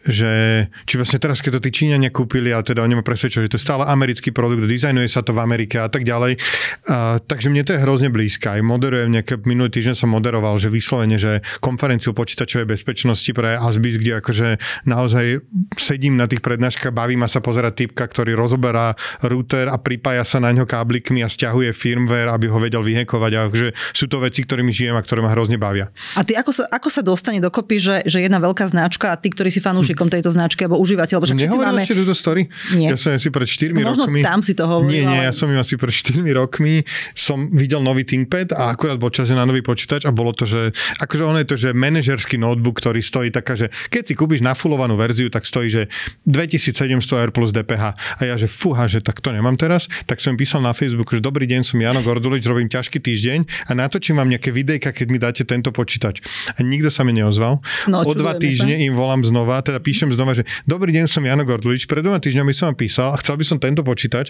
že 0.05 0.65
či 0.89 0.97
vlastne 0.97 1.21
teraz, 1.21 1.45
keď 1.45 1.57
to 1.57 1.69
tí 1.69 1.83
Číňania 1.83 2.09
kúpili 2.09 2.49
a 2.49 2.65
teda 2.65 2.81
oni 2.81 2.97
ma 2.97 3.05
presvedčili, 3.05 3.45
že 3.45 3.53
to 3.53 3.59
je 3.61 3.65
stále 3.69 3.85
americký 3.85 4.33
produkt, 4.33 4.65
dizajnuje 4.65 5.05
sa 5.05 5.21
to 5.21 5.35
v 5.37 5.45
Amerike 5.45 5.77
a 5.77 5.89
tak 5.89 6.01
ďalej. 6.07 6.41
Uh, 6.89 7.21
takže 7.21 7.53
mne 7.53 7.61
to 7.61 7.77
je 7.77 7.83
hrozne 7.83 8.09
blízke. 8.09 8.49
Aj 8.49 8.61
moderujem 8.65 9.13
nejaké, 9.13 9.37
minulý 9.45 9.69
týždeň 9.69 9.95
som 9.95 10.09
moderoval, 10.09 10.57
že 10.57 10.73
vyslovene, 10.73 11.21
že 11.21 11.45
konferenciu 11.61 12.17
počítačovej 12.17 12.65
bezpečnosti 12.65 13.29
pre 13.31 13.57
Asbis, 13.57 14.01
kde 14.01 14.17
akože 14.17 14.47
naozaj 14.89 15.45
sedím 15.77 16.17
na 16.17 16.25
tých 16.25 16.41
prednáškach, 16.41 16.89
baví 16.89 17.13
ma 17.13 17.29
sa 17.29 17.39
pozerať 17.43 17.85
typka, 17.85 18.09
ktorý 18.09 18.33
rozoberá 18.33 18.97
router 19.21 19.69
a 19.69 19.77
pripája 19.77 20.25
sa 20.25 20.41
na 20.41 20.49
ňo 20.49 20.65
káblikmi 20.65 21.21
a 21.21 21.29
stiahuje 21.29 21.71
firmware, 21.77 22.33
aby 22.33 22.49
ho 22.49 22.57
vedel 22.57 22.81
vyhekovať. 22.81 23.31
A 23.37 23.39
akože 23.47 23.67
sú 23.93 24.09
to 24.09 24.17
veci, 24.17 24.41
ktorými 24.41 24.73
žijem 24.73 24.97
a 24.97 25.01
ktoré 25.05 25.21
ma 25.21 25.29
hrozne 25.29 25.61
bavia. 25.61 25.93
A 26.17 26.25
ty 26.25 26.33
ako 26.33 26.51
sa, 26.51 26.63
ako 26.73 26.89
sa 26.89 27.01
dostane 27.05 27.37
dokopy, 27.37 27.77
že, 27.77 27.95
že 28.09 28.25
jedna 28.25 28.41
veľká 28.41 28.65
značka 28.65 29.13
a 29.13 29.19
tí, 29.19 29.29
ktorí 29.29 29.53
si 29.53 29.61
fanúši 29.61 29.90
fanúšikom 29.91 30.07
tejto 30.07 30.29
značky 30.31 30.65
alebo 30.65 30.79
užívateľ. 30.79 31.17
Lebo 31.21 31.35
Nehovoril 31.35 31.75
máme... 31.75 31.83
ste 31.83 31.95
túto 31.97 32.15
story? 32.15 32.47
Nie. 32.73 32.95
Ja 32.95 32.97
som 32.97 33.13
asi 33.15 33.29
pred 33.29 33.47
4 33.47 33.75
no, 33.75 33.91
možno 33.91 34.07
rokmi... 34.07 34.23
tam 34.23 34.39
si 34.39 34.53
to 34.55 34.63
hovoril. 34.65 34.91
Nie, 34.91 35.03
nie, 35.03 35.21
ja 35.27 35.33
som 35.35 35.51
im 35.51 35.59
asi 35.59 35.75
pred 35.75 35.91
4 35.91 36.23
rokmi 36.31 36.87
som 37.13 37.51
videl 37.51 37.83
nový 37.83 38.07
ThinkPad 38.07 38.55
a 38.55 38.71
akurát 38.71 38.97
bol 38.97 39.11
čas 39.11 39.27
na 39.31 39.43
nový 39.43 39.59
počítač 39.61 40.07
a 40.07 40.11
bolo 40.15 40.31
to, 40.31 40.47
že 40.47 40.71
akože 40.99 41.23
ono 41.27 41.37
je 41.43 41.47
to, 41.47 41.55
že 41.59 41.69
manažerský 41.75 42.39
notebook, 42.39 42.79
ktorý 42.79 43.03
stojí 43.03 43.29
taká, 43.29 43.59
že 43.59 43.67
keď 43.91 44.03
si 44.07 44.13
kúpiš 44.15 44.41
nafulovanú 44.41 44.95
verziu, 44.95 45.27
tak 45.27 45.43
stojí, 45.43 45.67
že 45.67 45.91
2700 46.27 47.03
eur 47.27 47.31
plus 47.35 47.51
DPH. 47.51 47.83
A 47.95 48.21
ja, 48.23 48.35
že 48.39 48.47
fúha, 48.47 48.87
že 48.87 49.03
tak 49.03 49.19
to 49.19 49.35
nemám 49.35 49.59
teraz, 49.59 49.91
tak 50.07 50.23
som 50.23 50.39
písal 50.39 50.63
na 50.63 50.71
Facebook, 50.71 51.11
že 51.11 51.19
dobrý 51.19 51.45
deň, 51.47 51.61
som 51.67 51.77
Jano 51.79 51.99
Gordulič, 52.01 52.43
robím 52.47 52.71
ťažký 52.71 53.03
týždeň 53.03 53.67
a 53.67 53.71
natočím 53.75 54.19
vám 54.19 54.31
nejaké 54.31 54.53
videjka, 54.53 54.95
keď 54.95 55.07
mi 55.09 55.17
dáte 55.19 55.43
tento 55.43 55.73
počítač. 55.73 56.23
A 56.55 56.63
nikto 56.63 56.93
sa 56.93 57.03
mi 57.03 57.11
neozval. 57.15 57.59
No, 57.89 58.05
o 58.05 58.13
dva 58.13 58.37
týždne 58.37 58.77
sa. 58.77 58.83
im 58.83 58.93
volám 58.93 59.25
znova, 59.25 59.59
teda 59.65 59.80
píšem 59.81 60.13
znova, 60.13 60.37
že 60.37 60.47
Dobrý 60.69 60.93
deň, 60.93 61.05
som 61.09 61.25
Jano 61.25 61.41
Gordulič. 61.41 61.89
Pred 61.89 62.05
dvoma 62.05 62.21
týždňami 62.21 62.53
som 62.53 62.71
vám 62.71 62.77
písal 62.77 63.11
a 63.11 63.19
chcel 63.19 63.35
by 63.35 63.45
som 63.45 63.57
tento 63.57 63.81
počítač. 63.81 64.29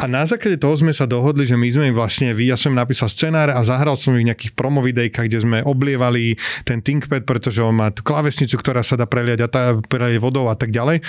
A 0.00 0.08
na 0.08 0.24
základe 0.24 0.56
toho 0.56 0.74
sme 0.74 0.90
sa 0.96 1.04
dohodli, 1.04 1.44
že 1.44 1.54
my 1.54 1.68
sme 1.68 1.84
im 1.92 1.96
vlastne, 1.96 2.32
vy, 2.32 2.48
ja 2.48 2.56
som 2.56 2.72
im 2.72 2.80
napísal 2.80 3.12
scenáre 3.12 3.52
a 3.52 3.60
zahral 3.62 3.94
som 3.94 4.16
ich 4.16 4.26
nejakých 4.26 4.56
promovidejkách, 4.56 5.26
kde 5.28 5.38
sme 5.44 5.58
oblievali 5.62 6.40
ten 6.64 6.80
ThinkPad, 6.80 7.28
pretože 7.28 7.60
on 7.60 7.76
má 7.76 7.92
tú 7.92 8.00
klavesnicu, 8.00 8.56
ktorá 8.56 8.80
sa 8.80 8.96
dá 8.96 9.04
preliať 9.04 9.44
a 9.44 9.48
tá, 9.52 9.62
preliať 9.76 10.18
vodou 10.18 10.48
a 10.48 10.56
tak 10.56 10.72
ďalej 10.72 11.04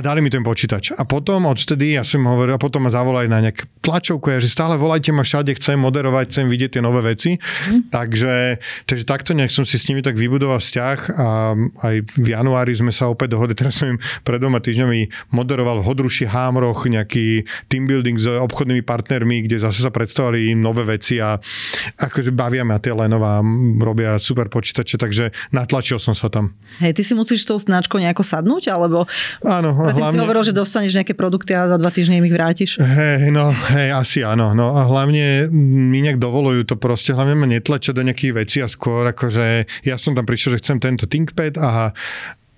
a 0.00 0.02
dali 0.02 0.24
mi 0.24 0.32
ten 0.32 0.40
počítač. 0.40 0.96
A 0.96 1.04
potom 1.04 1.44
odtedy, 1.44 2.00
ja 2.00 2.00
som 2.00 2.24
hovoril, 2.24 2.56
a 2.56 2.60
potom 2.60 2.88
ma 2.88 2.90
zavolali 2.90 3.28
na 3.28 3.44
nejak 3.44 3.68
tlačovku, 3.84 4.32
ja, 4.32 4.40
že 4.40 4.48
stále 4.48 4.80
volajte 4.80 5.12
ma 5.12 5.20
všade, 5.20 5.52
chcem 5.60 5.76
moderovať, 5.76 6.32
chcem 6.32 6.48
vidieť 6.48 6.80
tie 6.80 6.82
nové 6.82 7.04
veci. 7.04 7.36
Mm. 7.68 7.92
Takže, 7.92 8.56
takže 8.88 9.04
takto 9.04 9.36
nejak 9.36 9.52
som 9.52 9.68
si 9.68 9.76
s 9.76 9.84
nimi 9.92 10.00
tak 10.00 10.16
vybudoval 10.16 10.56
vzťah 10.56 10.98
a 11.12 11.52
aj 11.84 11.94
v 12.16 12.28
januári 12.32 12.72
sme 12.72 12.88
sa 12.88 13.12
opäť 13.12 13.36
dohodli, 13.36 13.52
teraz 13.52 13.76
som 13.76 13.92
im 13.92 13.98
pred 14.24 14.40
dvoma 14.40 14.64
týždňami 14.64 15.32
moderoval 15.36 15.84
v 15.84 15.86
Hodruši 15.92 16.24
Hámroch 16.24 16.88
nejaký 16.88 17.44
team 17.68 17.84
building 17.84 18.16
s 18.16 18.24
obchodnými 18.24 18.80
partnermi, 18.80 19.44
kde 19.44 19.60
zase 19.60 19.84
sa 19.84 19.92
predstavovali 19.92 20.56
nové 20.56 20.88
veci 20.88 21.20
a 21.20 21.36
akože 22.00 22.32
bavia 22.32 22.64
ma 22.64 22.80
tie 22.80 22.96
Lenova, 22.96 23.44
robia 23.76 24.16
super 24.16 24.48
počítače, 24.48 24.96
takže 24.96 25.36
natlačil 25.52 26.00
som 26.00 26.16
sa 26.16 26.32
tam. 26.32 26.56
Hej, 26.80 26.96
ty 26.96 27.02
si 27.04 27.12
musíš 27.12 27.44
s 27.44 27.48
tou 27.52 27.58
značkou 27.60 28.00
nejako 28.00 28.24
sadnúť, 28.24 28.72
alebo... 28.72 29.04
Áno, 29.44 29.89
Predtým 29.90 30.04
hlavne... 30.06 30.18
si 30.18 30.24
hovoril, 30.24 30.42
že 30.46 30.54
dostaneš 30.54 30.92
nejaké 30.96 31.14
produkty 31.18 31.52
a 31.52 31.66
za 31.66 31.76
dva 31.76 31.90
týždne 31.90 32.22
im 32.22 32.26
ich 32.26 32.34
vrátiš. 32.34 32.78
Hej, 32.78 33.34
no, 33.34 33.50
hej, 33.74 33.90
asi 33.92 34.22
áno. 34.22 34.54
No 34.54 34.78
a 34.78 34.86
hlavne 34.86 35.50
mi 35.50 36.00
nejak 36.00 36.22
dovolujú 36.22 36.64
to 36.70 36.76
proste, 36.78 37.12
hlavne 37.12 37.34
ma 37.34 37.46
netlačia 37.50 37.90
do 37.90 38.06
nejakých 38.06 38.32
vecí 38.32 38.58
a 38.62 38.68
skôr 38.70 39.10
akože 39.10 39.66
ja 39.84 39.96
som 39.98 40.14
tam 40.14 40.24
prišiel, 40.24 40.56
že 40.56 40.60
chcem 40.62 40.78
tento 40.78 41.04
ThinkPad 41.10 41.58
a 41.58 41.92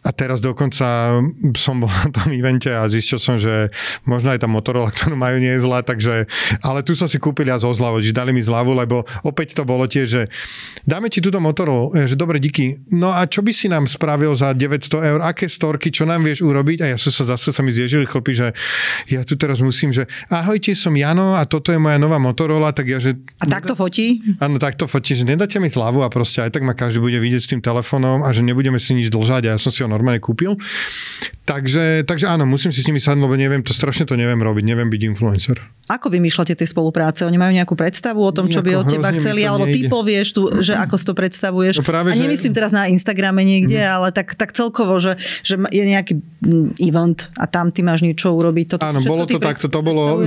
a 0.03 0.11
teraz 0.11 0.43
dokonca 0.43 1.19
som 1.55 1.79
bol 1.83 1.91
na 1.91 2.11
tom 2.11 2.35
evente 2.35 2.69
a 2.75 2.87
zistil 2.91 3.23
som, 3.23 3.39
že 3.39 3.71
možno 4.03 4.35
aj 4.35 4.43
tá 4.43 4.49
Motorola, 4.51 4.91
ktorú 4.91 5.15
majú, 5.15 5.39
nie 5.39 5.55
je 5.55 5.63
zlá, 5.63 5.87
takže, 5.87 6.27
ale 6.59 6.83
tu 6.83 6.99
som 6.99 7.07
si 7.07 7.23
kúpil 7.23 7.47
ja 7.47 7.59
zo 7.63 7.71
zľavu, 7.71 8.03
že 8.03 8.11
dali 8.11 8.35
mi 8.35 8.43
zľavu, 8.43 8.75
lebo 8.75 9.07
opäť 9.23 9.55
to 9.55 9.63
bolo 9.63 9.87
tie, 9.87 10.03
že 10.03 10.27
dáme 10.83 11.07
ti 11.07 11.23
túto 11.23 11.39
Motorola, 11.39 12.07
že 12.11 12.19
dobre, 12.19 12.43
díky. 12.43 12.83
No 12.91 13.15
a 13.15 13.31
čo 13.31 13.47
by 13.47 13.55
si 13.55 13.71
nám 13.71 13.87
spravil 13.87 14.35
za 14.35 14.51
900 14.51 15.11
eur, 15.15 15.21
aké 15.23 15.47
storky, 15.47 15.95
čo 15.95 16.03
nám 16.03 16.27
vieš 16.27 16.43
urobiť? 16.43 16.83
A 16.83 16.87
ja 16.95 16.99
som 16.99 17.15
sa 17.15 17.39
zase 17.39 17.55
sa 17.55 17.63
mi 17.63 17.71
zježili 17.71 18.03
chlpy, 18.03 18.33
že 18.35 18.47
ja 19.07 19.23
tu 19.23 19.39
teraz 19.39 19.63
musím, 19.63 19.95
že 19.95 20.11
ahojte, 20.27 20.75
som 20.75 20.91
Jano 20.99 21.39
a 21.39 21.47
toto 21.47 21.71
je 21.71 21.79
moja 21.79 22.03
nová 22.03 22.19
Motorola, 22.19 22.75
tak 22.75 22.91
ja, 22.91 22.99
že... 22.99 23.15
A 23.39 23.47
takto 23.47 23.79
fotí? 23.79 24.19
Áno, 24.43 24.59
takto 24.59 24.91
fotí, 24.91 25.15
že 25.15 25.23
nedáte 25.23 25.63
mi 25.63 25.71
zľavu 25.71 26.03
a 26.03 26.11
proste 26.11 26.43
aj 26.43 26.59
tak 26.59 26.67
ma 26.67 26.75
každý 26.75 26.99
bude 26.99 27.21
vidieť 27.23 27.43
s 27.45 27.49
tým 27.53 27.61
telefónom 27.63 28.27
a 28.27 28.29
že 28.35 28.43
nebudeme 28.43 28.81
si 28.81 28.97
nič 28.97 29.13
dlžať 29.13 29.47
a 29.47 29.51
ja 29.55 29.59
som 29.61 29.71
si 29.71 29.85
ho 29.85 29.92
normálne 29.93 30.25
kúpil. 30.25 30.57
Takže, 31.43 32.07
takže 32.07 32.31
áno, 32.31 32.47
musím 32.47 32.71
si 32.71 32.81
s 32.83 32.87
nimi 32.87 33.03
sadnúť, 33.03 33.27
lebo 33.27 33.35
neviem, 33.35 33.63
to 33.67 33.75
strašne 33.75 34.07
to 34.07 34.15
neviem 34.15 34.39
robiť, 34.39 34.63
neviem 34.63 34.87
byť 34.87 35.03
influencer. 35.11 35.59
Ako 35.91 36.15
vymýšľate 36.15 36.55
tie 36.55 36.69
spolupráce? 36.71 37.27
Oni 37.27 37.35
majú 37.35 37.51
nejakú 37.51 37.75
predstavu 37.75 38.23
o 38.23 38.31
tom, 38.31 38.47
čo 38.47 38.63
by 38.63 38.79
od 38.79 38.87
teba 38.87 39.11
chceli, 39.11 39.43
alebo 39.43 39.67
ty 39.67 39.91
povieš 39.91 40.29
tu, 40.31 40.43
že 40.63 40.79
ako 40.79 40.95
si 40.95 41.05
to 41.11 41.15
predstavuješ. 41.19 41.83
No 41.83 41.85
práve, 41.85 42.15
a 42.15 42.17
nemyslím 42.17 42.55
že... 42.55 42.57
teraz 42.63 42.71
na 42.71 42.87
Instagrame 42.87 43.43
niekde, 43.43 43.83
mm. 43.83 43.91
ale 43.91 44.09
tak, 44.15 44.39
tak 44.39 44.55
celkovo, 44.55 45.03
že, 45.03 45.19
že 45.43 45.59
je 45.59 45.83
nejaký 45.83 46.23
mm, 46.23 46.79
event 46.79 47.27
a 47.35 47.51
tam 47.51 47.75
ty 47.75 47.83
máš 47.83 48.07
niečo 48.07 48.31
urobiť. 48.31 48.79
Toto 48.79 48.87
Áno, 48.87 49.03
bolo 49.03 49.27
to 49.27 49.43
takto, 49.43 49.67
to 49.67 49.83
bolo, 49.83 50.23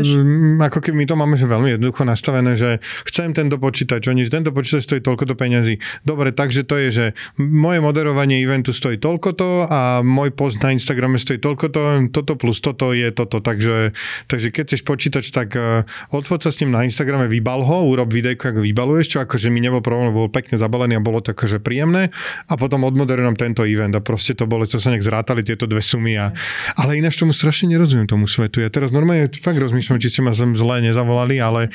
ako 0.60 0.80
keby 0.84 0.96
my 1.02 1.06
to 1.08 1.16
máme 1.16 1.36
že 1.40 1.48
veľmi 1.48 1.80
jednoducho 1.80 2.04
nastavené, 2.04 2.60
že 2.60 2.84
chcem 3.08 3.32
tento 3.32 3.56
počítač, 3.56 4.12
oni, 4.12 4.28
tento 4.28 4.52
počítač 4.52 4.84
stojí 4.84 5.00
toľko 5.00 5.24
to 5.32 5.36
peniazy. 5.40 5.80
Dobre, 6.04 6.36
takže 6.36 6.68
to 6.68 6.76
je, 6.76 6.90
že 6.92 7.06
moje 7.40 7.80
moderovanie 7.80 8.44
eventu 8.44 8.76
stojí 8.76 9.00
toľko 9.00 9.30
to 9.40 9.50
a 9.72 10.04
môj 10.04 10.36
post 10.36 10.60
na 10.60 10.76
Instagrame 11.06 11.22
stojí 11.22 11.38
toľko 11.38 11.66
to, 11.70 11.82
toto 12.10 12.34
plus 12.34 12.58
toto 12.66 12.90
je 12.90 13.14
toto. 13.14 13.38
Takže, 13.38 13.94
takže 14.26 14.48
keď 14.50 14.64
chceš 14.66 14.82
počítač, 14.82 15.30
tak 15.30 15.54
uh, 15.54 15.86
odfoď 16.10 16.50
sa 16.50 16.52
s 16.52 16.66
ním 16.66 16.74
na 16.74 16.82
Instagrame, 16.82 17.30
vybal 17.30 17.62
ho, 17.62 17.86
urob 17.94 18.10
videjko, 18.10 18.50
ako 18.50 18.62
vybaluješ, 18.66 19.08
čo 19.14 19.18
akože 19.22 19.54
mi 19.54 19.62
nebol 19.62 19.86
problém, 19.86 20.10
bol 20.10 20.34
pekne 20.34 20.58
zabalený 20.58 20.98
a 20.98 21.06
bolo 21.06 21.22
to 21.22 21.38
akože 21.38 21.62
príjemné. 21.62 22.10
A 22.50 22.58
potom 22.58 22.82
odmoderujem 22.82 23.38
tento 23.38 23.62
event 23.62 23.94
a 23.94 24.02
proste 24.02 24.34
to 24.34 24.50
bolo, 24.50 24.66
čo 24.66 24.82
sa 24.82 24.90
nejak 24.90 25.06
zrátali 25.06 25.46
tieto 25.46 25.70
dve 25.70 25.86
sumy. 25.86 26.18
A, 26.18 26.34
ale 26.74 26.98
ináč 26.98 27.22
tomu 27.22 27.30
strašne 27.30 27.70
nerozumiem 27.70 28.10
tomu 28.10 28.26
svetu. 28.26 28.66
Ja 28.66 28.74
teraz 28.74 28.90
normálne 28.90 29.30
fakt 29.30 29.62
rozmýšľam, 29.62 30.02
či 30.02 30.10
ste 30.10 30.26
ma 30.26 30.34
zle 30.34 30.82
nezavolali, 30.82 31.38
ale, 31.38 31.70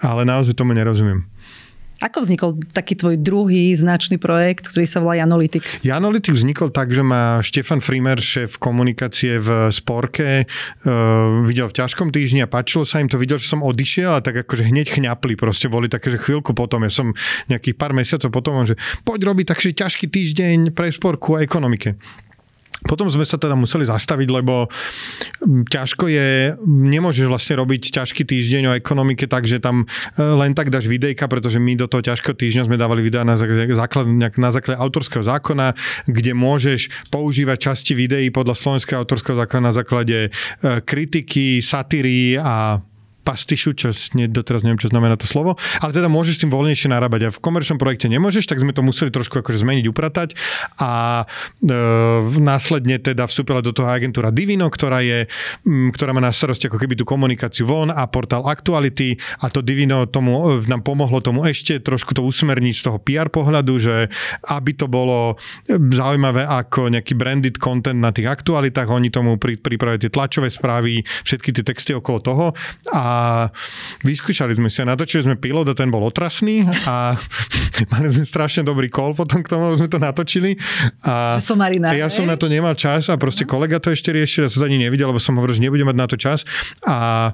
ale 0.00 0.24
naozaj 0.24 0.56
tomu 0.56 0.72
nerozumiem. 0.72 1.28
Ako 2.00 2.24
vznikol 2.24 2.56
taký 2.72 2.96
tvoj 2.96 3.20
druhý 3.20 3.76
značný 3.76 4.16
projekt, 4.16 4.72
ktorý 4.72 4.88
sa 4.88 5.04
volá 5.04 5.20
Janolytik? 5.20 5.84
Janolytik 5.84 6.32
vznikol 6.32 6.72
tak, 6.72 6.96
že 6.96 7.04
ma 7.04 7.44
Štefan 7.44 7.84
Frimer, 7.84 8.16
šéf 8.16 8.56
komunikácie 8.56 9.36
v 9.36 9.68
Sporke, 9.68 10.48
uh, 10.48 11.44
videl 11.44 11.68
v 11.68 11.76
ťažkom 11.76 12.08
týždni 12.08 12.40
a 12.40 12.48
páčilo 12.48 12.88
sa 12.88 13.04
im 13.04 13.08
to, 13.12 13.20
videl, 13.20 13.36
že 13.36 13.52
som 13.52 13.60
odišiel 13.60 14.16
a 14.16 14.24
tak 14.24 14.48
akože 14.48 14.64
hneď 14.72 14.96
chňapli, 14.96 15.36
proste 15.36 15.68
boli 15.68 15.92
také, 15.92 16.08
že 16.08 16.16
chvíľku 16.16 16.56
potom, 16.56 16.88
ja 16.88 16.92
som 16.92 17.12
nejakých 17.52 17.76
pár 17.76 17.92
mesiacov 17.92 18.32
potom, 18.32 18.64
že 18.64 18.80
poď 19.04 19.28
robiť 19.28 19.52
taký 19.52 19.76
ťažký 19.76 20.08
týždeň 20.08 20.58
pre 20.72 20.88
sporku 20.88 21.36
a 21.36 21.44
ekonomike. 21.44 22.00
Potom 22.90 23.06
sme 23.06 23.22
sa 23.22 23.38
teda 23.38 23.54
museli 23.54 23.86
zastaviť, 23.86 24.28
lebo 24.34 24.66
ťažko 25.46 26.10
je, 26.10 26.58
nemôžeš 26.66 27.30
vlastne 27.30 27.54
robiť 27.62 27.94
ťažký 27.94 28.26
týždeň 28.26 28.62
o 28.66 28.72
ekonomike 28.74 29.30
tak, 29.30 29.46
že 29.46 29.62
tam 29.62 29.86
e, 29.86 30.18
len 30.18 30.58
tak 30.58 30.74
dáš 30.74 30.90
videjka, 30.90 31.30
pretože 31.30 31.62
my 31.62 31.78
do 31.78 31.86
toho 31.86 32.02
ťažkého 32.02 32.34
týždňa 32.34 32.66
sme 32.66 32.74
dávali 32.74 33.06
videa 33.06 33.22
na 33.22 33.38
základe, 33.38 34.10
na 34.34 34.50
základe 34.50 34.82
autorského 34.82 35.22
zákona, 35.22 35.78
kde 36.10 36.34
môžeš 36.34 36.90
používať 37.14 37.70
časti 37.70 37.94
videí 37.94 38.34
podľa 38.34 38.58
slovenského 38.58 38.98
autorského 38.98 39.38
zákona 39.38 39.70
na 39.70 39.74
základe 39.76 40.18
e, 40.26 40.30
kritiky, 40.82 41.62
satíry 41.62 42.34
a 42.42 42.82
pastišu, 43.20 43.76
čo 43.76 43.92
nie, 44.16 44.26
doteraz 44.26 44.64
neviem, 44.64 44.80
čo 44.80 44.88
znamená 44.88 45.14
to 45.20 45.28
slovo, 45.28 45.60
ale 45.84 45.92
teda 45.92 46.08
môžeš 46.08 46.40
s 46.40 46.42
tým 46.46 46.52
voľnejšie 46.52 46.88
narábať. 46.88 47.20
A 47.28 47.34
v 47.34 47.38
komerčnom 47.38 47.76
projekte 47.76 48.08
nemôžeš, 48.08 48.48
tak 48.48 48.58
sme 48.58 48.72
to 48.72 48.80
museli 48.80 49.12
trošku 49.12 49.44
akože 49.44 49.60
zmeniť, 49.60 49.84
upratať. 49.86 50.28
A 50.80 51.22
e, 51.60 51.74
následne 52.40 52.96
teda 52.96 53.28
vstúpila 53.28 53.60
do 53.60 53.76
toho 53.76 53.88
agentúra 53.92 54.32
Divino, 54.32 54.72
ktorá 54.72 55.04
je, 55.04 55.28
m, 55.68 55.92
ktorá 55.92 56.16
má 56.16 56.24
na 56.24 56.32
starosti 56.32 56.72
ako 56.72 56.80
keby 56.80 56.96
tú 56.96 57.04
komunikáciu 57.04 57.68
von 57.68 57.92
a 57.92 58.08
portál 58.08 58.48
Actuality 58.48 59.20
a 59.44 59.52
to 59.52 59.60
Divino 59.60 60.08
tomu, 60.08 60.64
e, 60.64 60.68
nám 60.70 60.80
pomohlo 60.80 61.20
tomu 61.20 61.44
ešte 61.44 61.78
trošku 61.84 62.16
to 62.16 62.24
usmerniť 62.24 62.74
z 62.74 62.82
toho 62.88 62.98
PR 63.04 63.28
pohľadu, 63.28 63.74
že 63.76 64.08
aby 64.48 64.72
to 64.72 64.88
bolo 64.88 65.36
zaujímavé 65.68 66.48
ako 66.48 66.88
nejaký 66.88 67.12
branded 67.14 67.60
content 67.60 68.00
na 68.00 68.10
tých 68.10 68.32
aktualitách, 68.32 68.88
oni 68.88 69.12
tomu 69.12 69.36
pri, 69.36 69.60
pripravujú 69.60 70.08
tie 70.08 70.12
tlačové 70.12 70.48
správy, 70.48 71.04
všetky 71.28 71.52
tie 71.52 71.64
texty 71.66 71.92
okolo 71.92 72.18
toho. 72.24 72.46
A 72.96 73.09
a 73.10 73.12
vyskúšali 74.06 74.54
sme 74.54 74.70
si 74.70 74.78
a 74.82 74.86
natočili 74.86 75.26
sme 75.26 75.36
pilot 75.36 75.72
a 75.72 75.74
ten 75.74 75.90
bol 75.90 76.06
otrasný 76.06 76.62
a 76.86 77.18
mali 77.92 78.06
sme 78.06 78.22
strašne 78.22 78.62
dobrý 78.62 78.86
call 78.86 79.18
potom 79.18 79.42
k 79.42 79.50
tomu, 79.50 79.74
sme 79.74 79.90
to 79.90 79.98
natočili. 79.98 80.54
A 81.02 81.42
Somarina, 81.42 81.90
ja 81.96 82.06
som 82.06 82.26
na 82.26 82.38
to 82.38 82.46
nemal 82.46 82.72
čas 82.78 83.10
a 83.10 83.18
proste 83.18 83.42
kolega 83.42 83.82
to 83.82 83.90
ešte 83.90 84.14
riešil, 84.14 84.46
ja 84.46 84.50
som 84.50 84.62
to 84.62 84.68
ani 84.70 84.78
nevidel, 84.78 85.10
lebo 85.10 85.18
som 85.18 85.34
hovoril, 85.34 85.58
že 85.58 85.64
nebudem 85.66 85.88
mať 85.90 85.98
na 85.98 86.06
to 86.06 86.16
čas. 86.16 86.46
A 86.86 87.30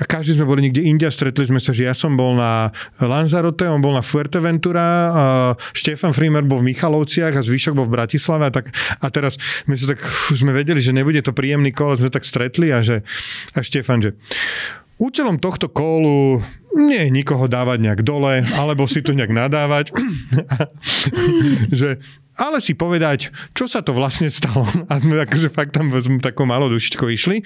a 0.00 0.08
každý 0.08 0.40
sme 0.40 0.48
boli 0.48 0.64
niekde 0.64 0.80
inde 0.80 1.04
a 1.04 1.12
stretli 1.12 1.44
sme 1.44 1.60
sa, 1.60 1.76
že 1.76 1.84
ja 1.84 1.92
som 1.92 2.16
bol 2.16 2.32
na 2.32 2.72
Lanzarote, 2.96 3.68
on 3.68 3.84
bol 3.84 3.92
na 3.92 4.00
Fuerteventura, 4.00 4.82
a 5.12 5.24
Štefan 5.76 6.16
Frimer 6.16 6.42
bol 6.48 6.64
v 6.64 6.72
Michalovciach 6.72 7.36
a 7.36 7.44
zvyšok 7.44 7.76
bol 7.76 7.86
v 7.86 8.00
Bratislave 8.00 8.48
a, 8.48 8.52
tak, 8.56 8.72
a 8.72 9.06
teraz 9.12 9.36
my 9.68 9.76
sa 9.76 9.92
tak, 9.92 10.00
sme 10.32 10.56
vedeli, 10.56 10.80
že 10.80 10.96
nebude 10.96 11.20
to 11.20 11.36
príjemný 11.36 11.76
kol, 11.76 11.92
sme 11.92 12.08
tak 12.08 12.24
stretli 12.24 12.72
a 12.72 12.80
že 12.80 13.04
a 13.52 13.60
Štefan, 13.60 14.00
že 14.00 14.10
Účelom 15.00 15.40
tohto 15.40 15.68
kólu 15.72 16.40
nie 16.72 17.08
je 17.08 17.10
nikoho 17.12 17.44
dávať 17.48 17.78
nejak 17.84 18.00
dole, 18.00 18.44
alebo 18.56 18.88
si 18.88 19.04
tu 19.04 19.12
nejak 19.12 19.32
nadávať, 19.32 19.92
že 21.80 22.00
ale 22.40 22.64
si 22.64 22.72
povedať, 22.72 23.28
čo 23.52 23.68
sa 23.68 23.84
to 23.84 23.92
vlastne 23.92 24.32
stalo. 24.32 24.64
A 24.88 24.96
sme 24.96 25.20
akože 25.20 25.52
fakt 25.52 25.76
tam 25.76 25.92
sme 25.92 26.16
takou 26.16 26.48
malou 26.48 26.72
dušičkou 26.72 27.12
išli. 27.12 27.44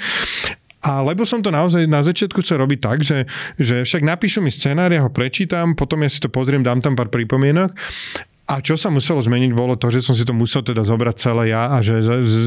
A 0.86 1.02
lebo 1.02 1.26
som 1.26 1.42
to 1.42 1.50
naozaj 1.50 1.82
na 1.90 2.06
začiatku 2.06 2.38
chcel 2.46 2.62
robiť 2.62 2.78
tak, 2.78 3.02
že, 3.02 3.26
že 3.58 3.82
však 3.82 4.06
napíšu 4.06 4.38
mi 4.38 4.54
scenár, 4.54 4.94
ja 4.94 5.02
ho 5.02 5.10
prečítam, 5.10 5.74
potom 5.74 6.06
ja 6.06 6.10
si 6.12 6.22
to 6.22 6.30
pozriem, 6.30 6.62
dám 6.62 6.78
tam 6.78 6.94
pár 6.94 7.10
pripomienok 7.10 7.74
a 8.46 8.62
čo 8.62 8.78
sa 8.78 8.94
muselo 8.94 9.18
zmeniť, 9.18 9.50
bolo 9.50 9.74
to, 9.74 9.90
že 9.90 10.06
som 10.06 10.14
si 10.14 10.22
to 10.22 10.30
musel 10.30 10.62
teda 10.62 10.86
zobrať 10.86 11.16
celé 11.18 11.50
ja 11.50 11.74
a 11.74 11.82
že 11.82 11.98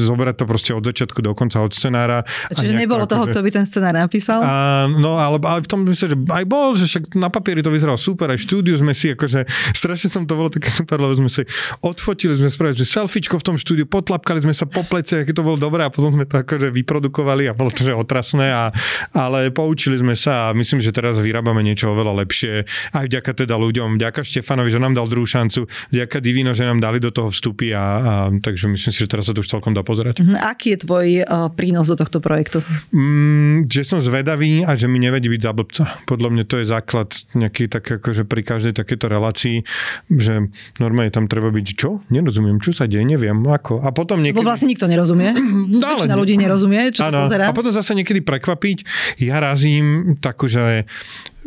zobrať 0.08 0.34
to 0.40 0.44
proste 0.48 0.72
od 0.72 0.80
začiatku 0.80 1.20
do 1.20 1.36
konca 1.36 1.60
od 1.60 1.76
scenára. 1.76 2.24
Čiže 2.48 2.72
nebolo 2.72 3.04
toho, 3.04 3.28
že... 3.28 3.36
kto 3.36 3.40
by 3.44 3.50
ten 3.52 3.66
scenár 3.68 3.92
napísal? 3.92 4.40
A, 4.40 4.88
no, 4.88 5.20
ale, 5.20 5.36
ale 5.44 5.60
v 5.60 5.68
tom 5.68 5.84
myslím, 5.84 6.08
že 6.08 6.16
aj 6.32 6.44
bol, 6.48 6.72
že 6.72 6.88
však 6.88 7.20
na 7.20 7.28
papieri 7.28 7.60
to 7.60 7.68
vyzeralo 7.68 8.00
super, 8.00 8.32
aj 8.32 8.40
štúdiu 8.40 8.80
sme 8.80 8.96
si, 8.96 9.12
akože 9.12 9.44
strašne 9.76 10.08
som 10.08 10.24
to 10.24 10.40
bolo 10.40 10.48
také 10.48 10.72
super, 10.72 10.96
lebo 10.96 11.12
sme 11.20 11.28
si 11.28 11.44
odfotili, 11.84 12.32
sme 12.32 12.48
spravili, 12.48 12.80
že 12.80 12.88
selfiečko 12.88 13.36
v 13.36 13.44
tom 13.44 13.56
štúdiu, 13.60 13.84
potlapkali 13.84 14.40
sme 14.40 14.56
sa 14.56 14.64
po 14.64 14.80
plece, 14.80 15.28
aké 15.28 15.36
to 15.36 15.44
bolo 15.44 15.60
dobré 15.60 15.84
a 15.84 15.92
potom 15.92 16.16
sme 16.16 16.24
to 16.24 16.40
akože 16.40 16.72
vyprodukovali 16.72 17.44
a 17.44 17.52
bolo 17.52 17.68
to 17.68 17.84
že 17.84 17.92
otrasné, 17.92 18.48
a, 18.48 18.72
ale 19.12 19.52
poučili 19.52 20.00
sme 20.00 20.16
sa 20.16 20.48
a 20.48 20.56
myslím, 20.56 20.80
že 20.80 20.96
teraz 20.96 21.20
vyrábame 21.20 21.60
niečo 21.60 21.92
oveľa 21.92 22.24
lepšie. 22.24 22.64
Aj 22.96 23.04
vďaka 23.04 23.44
teda 23.44 23.60
ľuďom, 23.60 24.00
vďaka 24.00 24.24
Štefanovi, 24.24 24.72
že 24.72 24.80
nám 24.80 24.96
dal 24.96 25.04
druhú 25.04 25.28
šancu 25.28 25.68
vďaka 25.90 26.22
Divino, 26.22 26.54
že 26.54 26.66
nám 26.66 26.78
dali 26.78 27.02
do 27.02 27.10
toho 27.10 27.28
vstupy 27.28 27.74
a, 27.74 27.82
a 27.82 28.12
takže 28.38 28.70
myslím 28.70 28.90
si, 28.94 28.98
že 29.02 29.10
teraz 29.10 29.26
sa 29.26 29.34
to 29.34 29.42
už 29.42 29.50
celkom 29.50 29.74
dá 29.74 29.82
pozerať. 29.82 30.22
Mhm, 30.22 30.38
aký 30.38 30.74
je 30.74 30.78
tvoj 30.86 31.06
uh, 31.22 31.50
prínos 31.52 31.90
do 31.90 31.96
tohto 31.98 32.22
projektu? 32.22 32.62
Mm, 32.94 33.66
že 33.66 33.82
som 33.84 33.98
zvedavý 34.00 34.62
a 34.64 34.78
že 34.78 34.86
mi 34.86 35.02
nevedí 35.02 35.26
byť 35.28 35.40
za 35.42 35.52
blbca. 35.52 35.84
Podľa 36.06 36.28
mňa 36.32 36.44
to 36.46 36.54
je 36.62 36.66
základ 36.66 37.08
nejaký 37.34 37.68
tak 37.68 37.84
akože 38.00 38.24
pri 38.24 38.42
každej 38.46 38.72
takéto 38.78 39.10
relácii, 39.10 39.66
že 40.08 40.48
normálne 40.78 41.10
tam 41.12 41.26
treba 41.26 41.50
byť 41.50 41.66
čo? 41.74 42.00
Nerozumiem, 42.08 42.62
čo 42.62 42.70
sa 42.72 42.86
deje, 42.86 43.02
neviem, 43.02 43.36
ako. 43.44 43.82
A 43.82 43.90
potom 43.90 44.22
niekedy... 44.22 44.40
Lebo 44.40 44.48
vlastne 44.48 44.70
nikto 44.70 44.86
nerozumie. 44.86 45.34
Väčšina 45.82 46.16
ľudí 46.16 46.38
nerozumie, 46.38 46.94
čo 46.94 47.10
ano, 47.10 47.26
pozerá. 47.26 47.50
A 47.50 47.56
potom 47.56 47.74
zase 47.74 47.92
niekedy 47.98 48.22
prekvapiť. 48.22 48.86
Ja 49.20 49.42
razím 49.42 50.16
takú, 50.22 50.46
že 50.46 50.86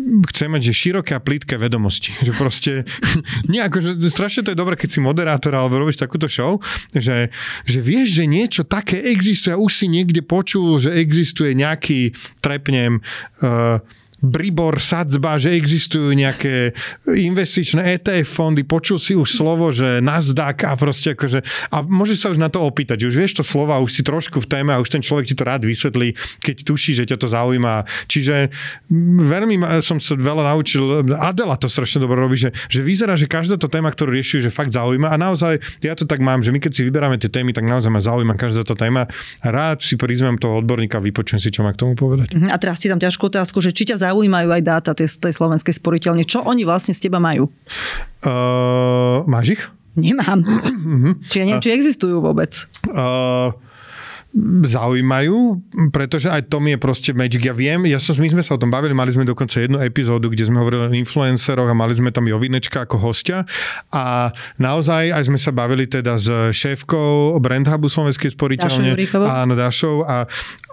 chce 0.01 0.49
mať, 0.49 0.61
že 0.69 0.73
široké 0.73 1.13
a 1.15 1.23
plítke 1.23 1.55
vedomosti. 1.55 2.11
Že 2.25 2.31
proste, 2.35 2.71
nejako, 3.53 3.77
že 3.83 3.91
strašne 4.09 4.47
to 4.47 4.51
je 4.51 4.59
dobré, 4.59 4.79
keď 4.79 4.89
si 4.89 4.99
moderátor 5.03 5.53
alebo 5.53 5.79
robíš 5.79 6.01
takúto 6.01 6.25
show, 6.25 6.57
že, 6.95 7.29
že 7.67 7.79
vieš, 7.83 8.23
že 8.23 8.25
niečo 8.25 8.63
také 8.63 8.99
existuje 9.11 9.53
a 9.53 9.61
už 9.61 9.83
si 9.83 9.87
niekde 9.91 10.23
počul, 10.23 10.79
že 10.79 10.95
existuje 10.95 11.53
nejaký, 11.53 12.15
trepnem, 12.39 13.03
uh, 13.43 13.79
Bribor, 14.23 14.79
sadzba, 14.79 15.35
že 15.35 15.51
existujú 15.51 16.15
nejaké 16.15 16.71
investičné 17.03 17.99
ETF 17.99 18.23
fondy, 18.23 18.63
počul 18.63 18.95
si 18.95 19.19
už 19.19 19.27
slovo, 19.27 19.75
že 19.75 19.99
Nasdaq 19.99 20.63
a 20.63 20.79
proste 20.79 21.11
akože, 21.11 21.43
a 21.75 21.83
môžeš 21.83 22.17
sa 22.23 22.27
už 22.31 22.39
na 22.39 22.47
to 22.47 22.63
opýtať, 22.63 23.03
už 23.03 23.19
vieš 23.19 23.37
to 23.39 23.43
slova, 23.43 23.83
už 23.83 23.91
si 23.91 24.01
trošku 24.01 24.39
v 24.39 24.47
téme 24.47 24.71
a 24.71 24.79
už 24.79 24.87
ten 24.87 25.03
človek 25.03 25.27
ti 25.27 25.35
to 25.35 25.43
rád 25.43 25.67
vysvetlí, 25.67 26.15
keď 26.39 26.55
tuší, 26.63 26.95
že 26.95 27.03
ťa 27.03 27.19
to 27.19 27.27
zaujíma. 27.27 27.83
Čiže 28.07 28.47
veľmi 29.27 29.83
som 29.83 29.99
sa 29.99 30.15
veľa 30.15 30.55
naučil, 30.55 31.03
Adela 31.19 31.59
to 31.59 31.67
strašne 31.67 31.99
dobre 31.99 32.23
robí, 32.23 32.39
že, 32.39 32.55
že 32.71 32.79
vyzerá, 32.79 33.19
že 33.19 33.27
každá 33.27 33.59
to 33.59 33.67
téma, 33.67 33.91
ktorú 33.91 34.15
rieši, 34.15 34.39
že 34.39 34.49
fakt 34.49 34.71
zaujíma 34.71 35.11
a 35.11 35.19
naozaj 35.19 35.59
ja 35.83 35.99
to 35.99 36.07
tak 36.07 36.23
mám, 36.23 36.39
že 36.39 36.55
my 36.55 36.63
keď 36.63 36.71
si 36.71 36.81
vyberáme 36.87 37.19
tie 37.19 37.27
témy, 37.27 37.51
tak 37.51 37.67
naozaj 37.67 37.91
ma 37.91 37.99
zaujíma 37.99 38.39
každá 38.39 38.63
tá 38.63 38.79
téma. 38.79 39.11
Rád 39.43 39.83
si 39.83 39.99
prizvem 39.99 40.39
toho 40.39 40.63
odborníka 40.63 41.03
vypočujem 41.03 41.43
si, 41.43 41.51
čo 41.51 41.67
má 41.67 41.75
k 41.75 41.83
tomu 41.83 41.93
povedať. 41.99 42.31
Mhm, 42.31 42.47
a 42.47 42.55
teraz 42.55 42.79
ti 42.79 42.87
tam 42.87 43.03
ťažkú 43.03 43.27
otázku, 43.27 43.59
že 43.59 43.75
či 43.75 43.83
ťa 43.91 43.99
zaujímajú 44.13 44.49
aj 44.53 44.61
dáta 44.61 44.91
tej, 44.93 45.09
tej 45.17 45.33
slovenskej 45.33 45.73
sporiteľne. 45.73 46.21
Čo 46.21 46.45
oni 46.45 46.61
vlastne 46.61 46.93
z 46.93 47.09
teba 47.09 47.17
majú? 47.17 47.49
Uh, 48.21 49.25
máš 49.25 49.57
ich? 49.57 49.61
Nemám. 49.97 50.45
či 51.29 51.41
ja 51.41 51.45
neviem, 51.49 51.57
uh, 51.57 51.65
či 51.65 51.73
existujú 51.73 52.21
vôbec. 52.21 52.53
Uh, 52.93 53.57
zaujímajú, 54.65 55.61
pretože 55.93 56.25
aj 56.25 56.49
to 56.49 56.57
mi 56.57 56.73
je 56.73 56.81
proste 56.81 57.13
magic. 57.13 57.45
Ja 57.45 57.53
viem, 57.53 57.85
ja 57.85 58.01
som, 58.01 58.17
my 58.17 58.33
sme 58.33 58.41
sa 58.41 58.57
o 58.57 58.61
tom 58.61 58.73
bavili, 58.73 58.89
mali 58.89 59.13
sme 59.13 59.29
dokonca 59.29 59.61
jednu 59.61 59.77
epizódu, 59.77 60.33
kde 60.33 60.49
sme 60.49 60.57
hovorili 60.57 60.89
o 60.89 60.97
influenceroch 60.97 61.69
a 61.69 61.77
mali 61.77 61.93
sme 61.93 62.09
tam 62.09 62.25
Jovinečka 62.25 62.89
ako 62.89 62.97
hostia 62.97 63.45
a 63.93 64.33
naozaj 64.57 65.13
aj 65.13 65.29
sme 65.29 65.37
sa 65.37 65.53
bavili 65.53 65.85
teda 65.85 66.17
s 66.17 66.33
šéfkou 66.49 67.37
Brand 67.37 67.69
Hubu 67.69 67.93
Slovenskej 67.93 68.33
sporiteľne. 68.33 68.97
Áno, 69.21 69.53
Dašou 69.53 70.01
a, 70.01 70.25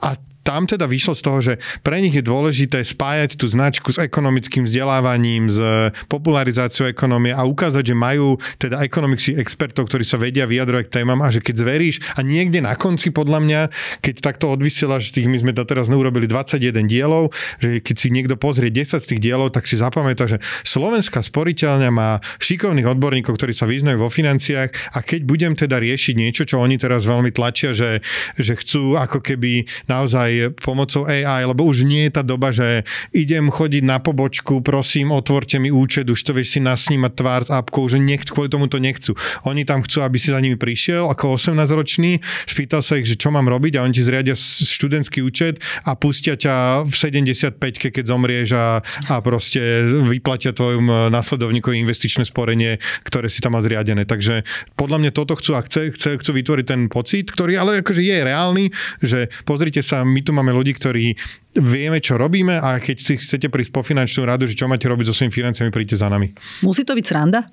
a 0.08 0.10
tam 0.40 0.64
teda 0.64 0.88
vyšlo 0.88 1.12
z 1.12 1.22
toho, 1.22 1.38
že 1.44 1.54
pre 1.84 2.00
nich 2.00 2.16
je 2.16 2.24
dôležité 2.24 2.80
spájať 2.80 3.36
tú 3.36 3.46
značku 3.46 3.92
s 3.92 4.00
ekonomickým 4.00 4.64
vzdelávaním, 4.64 5.52
s 5.52 5.60
popularizáciou 6.08 6.88
ekonomie 6.88 7.36
a 7.36 7.44
ukázať, 7.44 7.92
že 7.92 7.96
majú 7.96 8.40
teda 8.56 8.80
ekonomických 8.80 9.36
expertov, 9.36 9.92
ktorí 9.92 10.04
sa 10.04 10.16
vedia 10.16 10.48
vyjadrovať 10.48 10.84
k 10.88 10.94
témam 11.02 11.20
a 11.20 11.28
že 11.28 11.44
keď 11.44 11.54
zveríš 11.60 11.96
a 12.16 12.24
niekde 12.24 12.64
na 12.64 12.72
konci 12.74 13.12
podľa 13.12 13.38
mňa, 13.44 13.60
keď 14.00 14.14
takto 14.24 14.48
odvysielaš 14.48 15.12
z 15.12 15.20
tých, 15.20 15.28
my 15.28 15.36
sme 15.44 15.52
doteraz 15.52 15.92
urobili 15.92 16.24
21 16.24 16.88
dielov, 16.88 17.34
že 17.60 17.84
keď 17.84 17.96
si 18.00 18.08
niekto 18.08 18.34
pozrie 18.40 18.72
10 18.72 18.96
z 18.96 19.06
tých 19.06 19.20
dielov, 19.20 19.52
tak 19.52 19.68
si 19.68 19.76
zapamätá, 19.76 20.24
že 20.24 20.40
slovenská 20.64 21.20
sporiteľňa 21.20 21.90
má 21.92 22.24
šikovných 22.40 22.88
odborníkov, 22.88 23.36
ktorí 23.36 23.52
sa 23.52 23.68
vyznajú 23.68 24.00
vo 24.00 24.08
financiách 24.08 24.96
a 24.96 24.98
keď 25.04 25.20
budem 25.28 25.52
teda 25.52 25.76
riešiť 25.76 26.14
niečo, 26.16 26.42
čo 26.48 26.62
oni 26.62 26.80
teraz 26.80 27.04
veľmi 27.04 27.28
tlačia, 27.34 27.76
že, 27.76 28.00
že 28.40 28.56
chcú 28.56 28.96
ako 28.96 29.20
keby 29.20 29.68
naozaj 29.90 30.29
aj 30.30 30.54
pomocou 30.62 31.04
AI, 31.10 31.42
lebo 31.44 31.66
už 31.66 31.82
nie 31.82 32.06
je 32.06 32.12
tá 32.14 32.22
doba, 32.22 32.54
že 32.54 32.86
idem 33.10 33.50
chodiť 33.50 33.82
na 33.82 33.98
pobočku, 33.98 34.62
prosím, 34.62 35.10
otvorte 35.10 35.58
mi 35.58 35.74
účet, 35.74 36.06
už 36.06 36.20
to 36.22 36.32
vieš 36.32 36.56
si 36.56 36.60
nasnímať 36.62 37.12
tvár 37.18 37.42
s 37.46 37.50
apkou, 37.50 37.90
že 37.90 37.98
nech, 37.98 38.22
kvôli 38.30 38.46
tomu 38.46 38.70
to 38.70 38.78
nechcú. 38.78 39.18
Oni 39.44 39.66
tam 39.66 39.82
chcú, 39.82 40.06
aby 40.06 40.16
si 40.16 40.30
za 40.30 40.38
nimi 40.38 40.54
prišiel 40.54 41.10
ako 41.10 41.34
18-ročný, 41.36 42.22
spýtal 42.46 42.80
sa 42.80 42.96
ich, 42.96 43.10
že 43.10 43.18
čo 43.18 43.34
mám 43.34 43.50
robiť 43.50 43.80
a 43.80 43.84
oni 43.84 43.92
ti 43.96 44.02
zriadia 44.06 44.38
študentský 44.38 45.20
účet 45.26 45.58
a 45.82 45.98
pustia 45.98 46.38
ťa 46.38 46.86
v 46.86 46.94
75 46.94 47.58
keď 47.90 48.04
zomrieš 48.06 48.54
a, 48.54 48.84
a 49.10 49.14
proste 49.24 49.60
vyplatia 50.06 50.54
tvojom 50.54 51.10
následovníkovi 51.10 51.80
investičné 51.80 52.28
sporenie, 52.28 52.78
ktoré 53.08 53.26
si 53.32 53.42
tam 53.42 53.58
má 53.58 53.60
zriadené. 53.64 54.04
Takže 54.04 54.46
podľa 54.76 54.98
mňa 55.02 55.10
toto 55.16 55.34
chcú 55.40 55.56
a 55.56 55.64
chce, 55.64 55.96
chce, 55.96 56.20
chcú 56.20 56.30
vytvoriť 56.36 56.66
ten 56.66 56.82
pocit, 56.86 57.32
ktorý 57.32 57.56
ale 57.56 57.80
akože 57.80 58.04
je 58.04 58.16
reálny, 58.20 58.64
že 59.00 59.32
pozrite 59.48 59.80
sa, 59.80 60.04
my 60.04 60.19
tu 60.22 60.32
máme 60.36 60.52
ľudí, 60.54 60.76
ktorí 60.76 61.14
vieme, 61.56 61.98
čo 61.98 62.20
robíme 62.20 62.60
a 62.60 62.78
keď 62.78 62.96
si 63.00 63.12
chcete 63.18 63.48
prísť 63.48 63.72
po 63.74 63.82
finančnú 63.82 64.28
radu, 64.28 64.46
že 64.46 64.54
čo 64.54 64.70
máte 64.70 64.86
robiť 64.86 65.10
so 65.10 65.14
svojimi 65.16 65.34
financiami, 65.34 65.70
príďte 65.72 66.00
za 66.00 66.08
nami. 66.08 66.30
Musí 66.62 66.86
to 66.86 66.94
byť 66.94 67.04
sranda? 67.06 67.46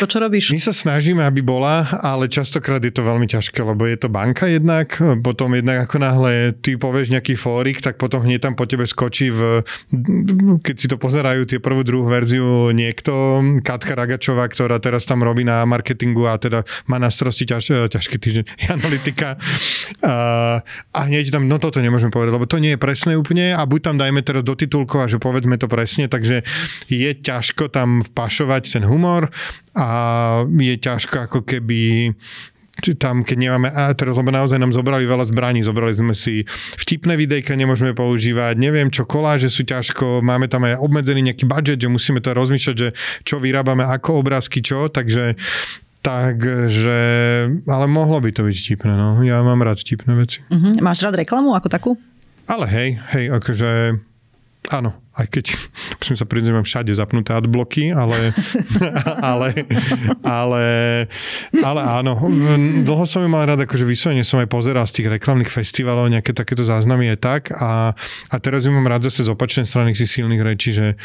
To, 0.00 0.08
čo 0.08 0.18
robíš? 0.18 0.54
My 0.54 0.60
sa 0.62 0.72
snažíme, 0.72 1.22
aby 1.22 1.44
bola, 1.44 1.84
ale 2.00 2.30
častokrát 2.30 2.80
je 2.82 2.94
to 2.94 3.04
veľmi 3.04 3.26
ťažké, 3.28 3.60
lebo 3.62 3.84
je 3.84 3.98
to 3.98 4.08
banka 4.08 4.46
jednak, 4.46 4.94
potom 5.20 5.52
jednak 5.58 5.86
ako 5.86 5.96
náhle 5.98 6.56
ty 6.58 6.78
povieš 6.78 7.12
nejaký 7.12 7.34
fórik, 7.34 7.82
tak 7.82 7.98
potom 7.98 8.22
hneď 8.22 8.50
tam 8.50 8.54
po 8.54 8.64
tebe 8.66 8.86
skočí 8.86 9.34
v, 9.34 9.66
keď 10.62 10.76
si 10.78 10.86
to 10.86 10.96
pozerajú 10.96 11.46
tie 11.46 11.58
prvú, 11.58 11.82
druhú 11.82 12.06
verziu 12.06 12.70
niekto, 12.70 13.42
Katka 13.66 13.98
Ragačová, 13.98 14.46
ktorá 14.46 14.78
teraz 14.78 15.04
tam 15.04 15.26
robí 15.26 15.42
na 15.42 15.66
marketingu 15.66 16.30
a 16.30 16.38
teda 16.38 16.62
má 16.86 17.02
na 17.02 17.10
starosti 17.10 17.44
ťaž, 17.46 17.90
ťažký 17.92 18.16
týždeň 18.18 18.44
analytika. 18.78 19.36
A, 20.02 20.14
a 20.94 21.00
hneď 21.10 21.34
tam, 21.34 21.50
no 21.50 21.58
toto 21.58 21.82
nemôžeme 21.82 22.14
povedať, 22.14 22.32
lebo 22.32 22.46
to 22.46 22.62
nie 22.62 22.74
je 22.74 22.80
presné 22.80 23.18
úplne 23.18 23.52
a 23.52 23.62
buď 23.66 23.80
tam 23.92 23.96
dajme 23.98 24.22
teraz 24.22 24.46
do 24.46 24.54
titulkov 24.54 25.04
a 25.04 25.10
že 25.10 25.18
povedzme 25.18 25.58
to 25.58 25.66
presne, 25.66 26.06
takže 26.06 26.46
je 26.86 27.10
ťažko 27.12 27.68
tam 27.68 28.06
vpašovať 28.06 28.78
ten 28.78 28.84
humor 28.86 29.31
a 29.76 29.88
je 30.46 30.74
ťažko 30.76 31.28
ako 31.28 31.40
keby 31.46 32.12
tam, 32.96 33.20
keď 33.22 33.36
nemáme, 33.36 33.68
a 33.68 33.92
teraz 33.92 34.16
lebo 34.16 34.32
naozaj 34.32 34.56
nám 34.56 34.72
zobrali 34.72 35.04
veľa 35.04 35.28
zbraní, 35.28 35.60
zobrali 35.60 35.92
sme 35.92 36.16
si 36.16 36.42
vtipné 36.80 37.20
videjka, 37.20 37.52
nemôžeme 37.52 37.92
používať, 37.92 38.56
neviem 38.56 38.88
čo, 38.88 39.04
koláže 39.04 39.52
sú 39.52 39.62
ťažko, 39.68 40.24
máme 40.24 40.48
tam 40.48 40.64
aj 40.64 40.80
obmedzený 40.80 41.30
nejaký 41.30 41.44
budget, 41.44 41.78
že 41.78 41.92
musíme 41.92 42.24
to 42.24 42.32
rozmýšľať, 42.32 42.76
že 42.76 42.88
čo 43.22 43.38
vyrábame, 43.38 43.84
ako 43.84 44.24
obrázky, 44.24 44.64
čo, 44.64 44.88
takže 44.88 45.36
Takže, 46.02 46.98
ale 47.62 47.86
mohlo 47.86 48.18
by 48.18 48.34
to 48.34 48.42
byť 48.42 48.56
vtipné, 48.58 48.90
no. 48.90 49.22
Ja 49.22 49.38
mám 49.46 49.62
rád 49.62 49.78
vtipné 49.86 50.18
veci. 50.18 50.42
Uh-huh. 50.50 50.74
Máš 50.82 50.98
rád 51.06 51.14
reklamu 51.14 51.54
ako 51.54 51.70
takú? 51.70 51.90
Ale 52.50 52.66
hej, 52.66 52.98
hej, 53.14 53.30
akože 53.30 54.02
áno, 54.74 54.98
aj 55.12 55.26
keď 55.28 55.44
musím 56.00 56.16
sa 56.16 56.24
priznať, 56.24 56.52
mám 56.52 56.66
všade 56.66 56.92
zapnuté 56.96 57.36
adbloky, 57.36 57.92
ale, 57.92 58.32
ale, 59.32 59.48
ale, 60.24 60.64
ale 61.60 61.80
áno, 61.80 62.16
dlho 62.86 63.04
som 63.04 63.20
ju 63.20 63.28
mal 63.28 63.44
rád, 63.44 63.68
akože 63.68 63.84
vyslovene 63.84 64.24
som 64.24 64.40
aj 64.40 64.48
pozeral 64.48 64.88
z 64.88 65.02
tých 65.02 65.08
reklamných 65.20 65.52
festivalov, 65.52 66.08
nejaké 66.08 66.32
takéto 66.32 66.64
záznamy 66.64 67.12
je 67.12 67.16
tak. 67.20 67.52
A, 67.56 67.92
a 68.28 68.36
teraz 68.40 68.64
ju 68.64 68.72
mám 68.72 68.88
rád 68.88 69.08
zase 69.08 69.28
z 69.28 69.32
opačnej 69.32 69.68
strany 69.68 69.92
si 69.92 70.08
silných 70.08 70.42
rečí, 70.42 70.72
že 70.72 70.96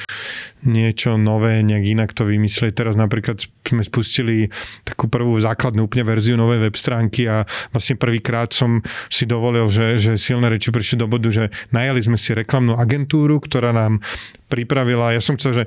niečo 0.65 1.21
nové, 1.21 1.61
nejak 1.61 1.85
inak 1.85 2.09
to 2.17 2.25
vymyslieť. 2.25 2.73
Teraz 2.73 2.97
napríklad 2.97 3.37
sme 3.61 3.83
spustili 3.85 4.49
takú 4.81 5.05
prvú 5.05 5.37
základnú 5.37 5.85
úplne 5.85 6.07
verziu 6.07 6.33
novej 6.33 6.65
web 6.65 6.75
stránky 6.75 7.29
a 7.29 7.45
vlastne 7.69 7.99
prvýkrát 7.99 8.49
som 8.55 8.81
si 9.11 9.29
dovolil, 9.29 9.69
že, 9.69 10.01
že 10.01 10.13
silné 10.17 10.49
reči 10.49 10.73
prišli 10.73 11.03
do 11.03 11.07
bodu, 11.11 11.29
že 11.29 11.53
najali 11.69 12.01
sme 12.01 12.17
si 12.17 12.33
reklamnú 12.33 12.79
agentúru, 12.79 13.37
ktorá 13.37 13.69
nám 13.75 14.01
pripravila. 14.47 15.11
Ja 15.11 15.21
som 15.21 15.35
chcel, 15.35 15.51
že 15.53 15.63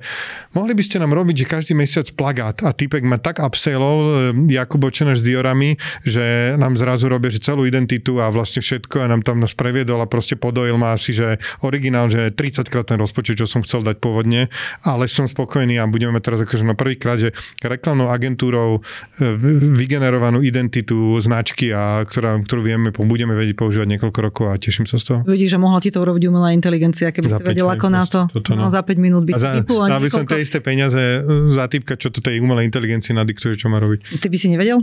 mohli 0.56 0.72
by 0.72 0.82
ste 0.82 0.96
nám 0.98 1.12
robiť, 1.12 1.44
že 1.44 1.46
každý 1.46 1.72
mesiac 1.76 2.08
plagát 2.16 2.64
a 2.64 2.72
typek 2.72 3.04
ma 3.04 3.20
tak 3.20 3.38
upsellol 3.44 3.98
eh, 4.00 4.56
Jakub 4.56 4.80
Očenáš 4.80 5.20
s 5.20 5.24
Diorami, 5.28 5.76
že 6.02 6.56
nám 6.56 6.80
zrazu 6.80 7.12
robia 7.12 7.28
že 7.30 7.44
celú 7.44 7.68
identitu 7.68 8.18
a 8.18 8.32
vlastne 8.32 8.64
všetko 8.64 9.04
a 9.04 9.06
nám 9.06 9.22
tam 9.22 9.38
nás 9.38 9.52
previedol 9.52 10.00
a 10.00 10.08
proste 10.08 10.34
podojil 10.34 10.80
ma 10.80 10.96
asi, 10.96 11.12
že 11.12 11.38
originál, 11.60 12.08
že 12.08 12.32
30 12.32 12.66
krát 12.72 12.88
ten 12.88 12.98
rozpočet, 12.98 13.38
čo 13.38 13.46
som 13.46 13.60
chcel 13.62 13.84
dať 13.84 14.00
pôvodne, 14.00 14.48
ale 14.82 15.06
som 15.06 15.28
spokojný 15.28 15.76
a 15.78 15.84
budeme 15.86 16.18
teraz 16.18 16.42
akože 16.42 16.64
na 16.64 16.74
prvýkrát, 16.74 17.20
že 17.20 17.36
reklamnou 17.60 18.08
agentúrou 18.08 18.80
eh, 19.20 19.36
vygenerovanú 19.76 20.40
identitu 20.40 21.20
značky, 21.20 21.70
a 21.70 22.02
ktorá, 22.08 22.40
ktorú 22.40 22.64
vieme, 22.64 22.88
budeme 22.90 23.36
vedieť 23.36 23.56
používať 23.60 23.86
niekoľko 23.96 24.18
rokov 24.24 24.44
a 24.48 24.56
teším 24.56 24.88
sa 24.88 24.96
z 24.96 25.04
toho. 25.12 25.18
Vidíš, 25.28 25.54
že 25.54 25.58
mohla 25.60 25.84
ti 25.84 25.92
to 25.92 26.00
urobiť 26.00 26.32
umelá 26.32 26.56
inteligencia, 26.56 27.12
keby 27.12 27.28
si 27.28 27.42
vedela 27.44 27.76
ako 27.76 27.88
na 27.92 28.04
to. 28.08 28.20
Toto, 28.32 28.56
no. 28.56 28.69
Za 28.70 28.80
5 28.86 28.96
minút 28.96 29.22
by 29.26 29.32
za, 29.36 29.58
vypula 29.58 29.90
Aby 29.90 30.08
som 30.08 30.24
tie 30.24 30.40
isté 30.40 30.62
peniaze 30.62 31.20
za 31.50 31.66
typka, 31.66 31.98
čo 31.98 32.08
to 32.08 32.22
tej 32.22 32.38
umelej 32.40 32.70
inteligencii 32.70 33.12
nadiktuje, 33.12 33.58
čo 33.58 33.66
má 33.68 33.82
robiť. 33.82 34.16
Ty 34.22 34.26
by 34.30 34.36
si 34.38 34.48
nevedel? 34.48 34.80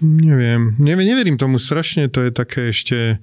Neviem, 0.00 0.80
neviem, 0.80 1.12
neverím 1.12 1.36
tomu 1.36 1.60
strašne, 1.60 2.08
to 2.08 2.24
je 2.24 2.30
také 2.32 2.72
ešte... 2.72 3.20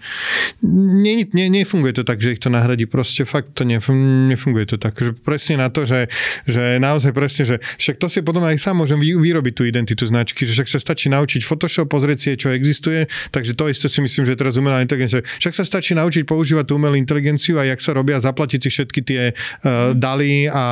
Nie, 0.61 1.25
nie, 1.25 1.49
nefunguje 1.49 1.97
to 1.97 2.03
tak, 2.05 2.21
že 2.21 2.37
ich 2.37 2.41
to 2.41 2.53
nahradí, 2.53 2.85
proste 2.85 3.25
fakt 3.25 3.57
to 3.57 3.65
nefunguje 3.65 4.69
to 4.69 4.77
tak, 4.77 4.93
že 4.93 5.17
presne 5.17 5.57
na 5.57 5.73
to, 5.73 5.89
že, 5.89 6.05
že 6.45 6.77
naozaj 6.77 7.17
presne, 7.17 7.49
že 7.49 7.55
však 7.81 7.97
to 7.97 8.05
si 8.13 8.21
potom 8.21 8.45
aj 8.45 8.61
sám 8.61 8.77
môžem 8.77 9.01
vyrobiť 9.01 9.53
tú 9.57 9.65
identitu 9.65 10.05
značky, 10.05 10.45
že 10.45 10.53
však 10.53 10.69
sa 10.69 10.77
stačí 10.77 11.09
naučiť 11.09 11.41
Photoshop, 11.41 11.89
pozrieť 11.89 12.17
si, 12.21 12.29
čo 12.37 12.53
existuje, 12.53 13.09
takže 13.33 13.57
to 13.57 13.73
isté 13.73 13.89
si 13.89 13.97
myslím, 14.05 14.29
že 14.29 14.37
teraz 14.37 14.61
umelá 14.61 14.77
inteligencia. 14.85 15.25
Však 15.41 15.57
sa 15.57 15.65
stačí 15.65 15.97
naučiť 15.97 16.29
používať 16.29 16.69
tú 16.69 16.77
umelú 16.77 16.93
inteligenciu 16.93 17.57
a 17.57 17.65
jak 17.65 17.81
sa 17.81 17.97
robia, 17.97 18.21
zaplatiť 18.21 18.59
si 18.61 18.69
všetky 18.69 18.99
tie 19.01 19.21
uh, 19.33 19.97
DALI 19.97 20.53
a 20.53 20.65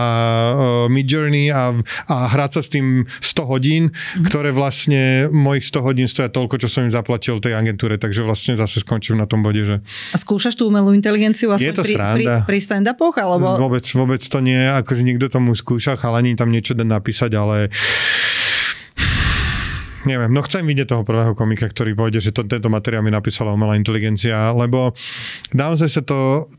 uh, 0.54 0.86
Midjourney 0.86 1.50
a, 1.50 1.74
a 2.14 2.16
hrať 2.30 2.52
sa 2.52 2.62
s 2.62 2.70
tým 2.70 3.10
100 3.26 3.42
hodín, 3.50 3.90
mm-hmm. 3.90 4.24
ktoré 4.30 4.54
vlastne 4.54 5.34
mojich 5.34 5.66
100 5.66 5.82
hodín 5.82 5.95
hodín 5.96 6.12
stoja 6.12 6.28
toľko, 6.28 6.60
čo 6.60 6.68
som 6.68 6.84
im 6.84 6.92
zaplatil 6.92 7.40
tej 7.40 7.56
agentúre, 7.56 7.96
takže 7.96 8.28
vlastne 8.28 8.60
zase 8.60 8.84
skončím 8.84 9.16
na 9.16 9.24
tom 9.24 9.40
bode, 9.40 9.64
že... 9.64 9.80
A 10.12 10.20
skúšaš 10.20 10.60
tú 10.60 10.68
umelú 10.68 10.92
inteligenciu 10.92 11.56
aspoň 11.56 11.64
je 11.64 11.72
to 11.72 11.84
pri, 11.88 11.96
pri, 11.96 12.26
pri 12.44 12.60
stand-upoch? 12.60 13.16
Alebo... 13.16 13.56
Vôbec, 13.56 13.88
vôbec 13.96 14.20
to 14.20 14.44
nie, 14.44 14.60
akože 14.60 15.08
niekto 15.08 15.32
tomu 15.32 15.56
skúša, 15.56 15.96
chalani 15.96 16.36
tam 16.36 16.52
niečo 16.52 16.76
dá 16.76 16.84
napísať, 16.84 17.32
ale 17.40 17.72
neviem, 20.04 20.30
no 20.30 20.44
chcem 20.44 20.68
vidieť 20.68 20.92
toho 20.92 21.08
prvého 21.08 21.32
komika, 21.34 21.66
ktorý 21.66 21.98
povede, 21.98 22.20
že 22.20 22.36
to, 22.36 22.44
tento 22.44 22.68
materiál 22.68 23.02
mi 23.02 23.10
napísala 23.10 23.56
umelá 23.56 23.80
inteligencia, 23.80 24.52
lebo 24.52 24.92
naozaj 25.56 25.90
sa 25.90 26.02
to, 26.04 26.52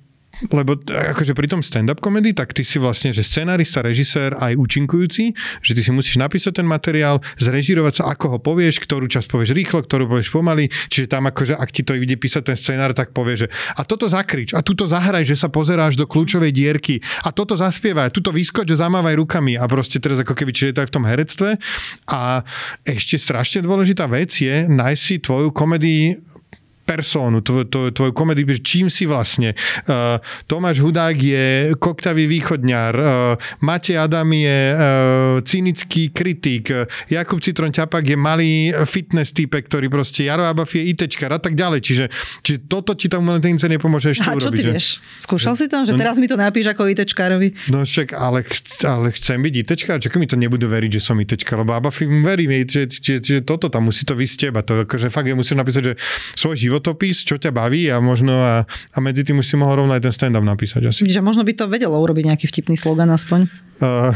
lebo 0.53 0.77
akože 0.85 1.33
pri 1.33 1.49
tom 1.49 1.61
stand-up 1.65 2.01
komedy, 2.01 2.37
tak 2.37 2.53
ty 2.53 2.63
si 2.63 2.77
vlastne, 2.77 3.13
že 3.13 3.25
scenárista, 3.25 3.81
režisér 3.81 4.37
aj 4.37 4.57
účinkujúci, 4.57 5.33
že 5.65 5.73
ty 5.73 5.81
si 5.81 5.91
musíš 5.93 6.21
napísať 6.21 6.61
ten 6.61 6.69
materiál, 6.69 7.25
zrežirovať 7.41 8.03
sa, 8.03 8.13
ako 8.13 8.37
ho 8.37 8.39
povieš, 8.41 8.85
ktorú 8.85 9.09
časť 9.09 9.29
povieš 9.33 9.51
rýchlo, 9.57 9.85
ktorú 9.85 10.09
povieš 10.11 10.29
pomaly, 10.33 10.69
čiže 10.93 11.09
tam 11.09 11.29
akože, 11.29 11.57
ak 11.57 11.71
ti 11.73 11.83
to 11.83 11.97
ide 11.97 12.17
písať 12.21 12.53
ten 12.53 12.57
scenár, 12.59 12.93
tak 12.93 13.17
povie, 13.17 13.47
že 13.47 13.47
a 13.77 13.83
toto 13.83 14.07
zakrič, 14.07 14.53
a 14.53 14.61
tuto 14.61 14.85
zahraj, 14.85 15.25
že 15.25 15.39
sa 15.39 15.49
pozeráš 15.49 15.97
do 15.97 16.05
kľúčovej 16.05 16.53
dierky, 16.53 17.01
a 17.25 17.33
toto 17.33 17.57
zaspievaj, 17.57 18.13
tuto 18.13 18.31
vyskoč, 18.31 18.69
že 18.69 18.81
zamávaj 18.81 19.17
rukami 19.17 19.57
a 19.57 19.65
proste 19.65 19.97
teraz 19.97 20.21
ako 20.21 20.37
keby, 20.37 20.53
čiže 20.53 20.77
to 20.77 20.83
aj 20.85 20.89
v 20.93 20.95
tom 20.95 21.05
herectve. 21.09 21.49
A 22.13 22.45
ešte 22.85 23.17
strašne 23.17 23.65
dôležitá 23.65 24.05
vec 24.07 24.33
je 24.37 24.69
nájsť 24.69 25.03
si 25.03 25.17
tvoju 25.23 25.49
komedii 25.51 26.36
persónu, 26.87 27.43
tvoj, 27.43 27.67
tvoj, 27.67 27.91
tvoju 27.91 28.13
komediu, 28.15 28.47
čím 28.63 28.87
si 28.87 29.05
vlastne. 29.11 29.59
Uh, 29.91 30.23
Tomáš 30.47 30.81
Hudák 30.81 31.19
je 31.19 31.75
koktavý 31.83 32.31
východňar, 32.31 32.95
uh, 32.95 33.07
Matej 33.67 33.99
Adam 33.99 34.31
je 34.31 34.61
uh, 34.71 34.79
cynický 35.43 36.15
kritik, 36.15 36.71
Jakub 37.11 37.43
Citron 37.43 37.75
Ťapak 37.75 38.07
je 38.07 38.17
malý 38.17 38.71
fitness 38.87 39.35
type, 39.35 39.59
ktorý 39.59 39.91
proste 39.91 40.31
Jaro 40.31 40.47
Abaf 40.47 40.71
je 40.79 40.87
ITčkar 40.95 41.35
a 41.35 41.41
tak 41.43 41.59
ďalej. 41.59 41.81
Čiže, 41.83 42.05
čiže 42.47 42.59
toto 42.71 42.95
ti 42.95 43.11
tam 43.11 43.27
umelenice 43.27 43.67
nepomôže 43.67 44.15
ešte 44.15 44.31
a 44.31 44.39
urobiť. 44.39 44.47
A 44.47 44.47
čo 44.47 44.55
ty 44.55 44.63
že? 44.63 44.71
vieš? 44.71 44.87
Skúšal 45.19 45.55
si 45.59 45.67
to? 45.67 45.83
Že 45.83 45.93
no, 45.95 45.99
teraz 45.99 46.17
mi 46.23 46.31
to 46.31 46.39
napíš 46.39 46.71
ako 46.71 46.87
ITčkarovi? 46.87 47.73
No 47.75 47.83
však, 47.83 48.15
ale, 48.15 48.47
ale 48.87 49.07
chcem 49.17 49.39
byť 49.43 49.55
ITčkar, 49.67 49.97
čo 49.99 50.09
mi 50.17 50.29
to 50.31 50.39
nebudú 50.39 50.71
veriť, 50.71 50.91
že 50.97 51.01
som 51.03 51.19
ITčkar, 51.19 51.67
lebo 51.67 51.75
Abaf 51.75 51.99
im 52.05 52.23
verí, 52.23 52.47
že, 52.67 52.87
že, 52.87 53.19
že, 53.19 53.43
toto 53.43 53.67
tam 53.67 53.91
musí 53.91 54.07
to 54.07 54.15
vysť 54.15 54.49
teba. 54.49 54.61
To 54.63 54.87
akože 54.87 55.11
fakt 55.11 55.27
je 55.27 55.37
musím 55.37 55.59
napísať, 55.61 55.83
že 55.83 55.95
svoj 56.37 56.57
život 56.57 56.76
životopis, 56.77 57.25
čo 57.25 57.41
ťa 57.41 57.57
baví 57.57 57.89
a 57.89 57.97
možno 58.05 58.37
a, 58.37 58.69
a 58.69 58.99
medzi 59.01 59.25
tým 59.25 59.41
už 59.41 59.49
si 59.49 59.57
mohol 59.57 59.81
rovno 59.81 59.97
aj 59.97 60.05
ten 60.05 60.13
stand-up 60.13 60.45
napísať 60.45 60.85
asi. 60.85 61.09
Že 61.09 61.25
možno 61.25 61.41
by 61.41 61.57
to 61.57 61.65
vedelo 61.73 61.97
urobiť 61.97 62.29
nejaký 62.29 62.45
vtipný 62.53 62.77
slogan 62.77 63.09
aspoň? 63.09 63.49
Uh, 63.81 64.13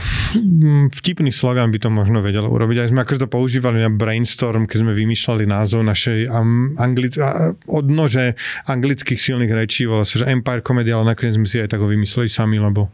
vtipný 0.92 1.32
slogan 1.32 1.72
by 1.72 1.80
to 1.80 1.88
možno 1.88 2.20
vedelo 2.20 2.52
urobiť. 2.52 2.76
Aj 2.84 2.88
sme 2.92 3.00
akože 3.00 3.24
to 3.24 3.28
používali 3.32 3.80
na 3.80 3.88
brainstorm, 3.88 4.68
keď 4.68 4.84
sme 4.84 4.92
vymýšľali 4.92 5.48
názov 5.48 5.80
našej 5.88 6.28
um, 6.28 6.76
anglic- 6.76 7.16
odnože 7.64 8.36
anglických 8.68 9.16
silných 9.16 9.52
rečí, 9.56 9.88
volá 9.88 10.04
sa, 10.04 10.20
že 10.20 10.28
Empire 10.28 10.60
Comedy, 10.60 10.92
ale 10.92 11.16
nakoniec 11.16 11.40
sme 11.40 11.48
si 11.48 11.56
aj 11.56 11.72
tak 11.72 11.80
ho 11.80 11.88
vymysleli 11.88 12.28
sami, 12.28 12.60
lebo 12.60 12.92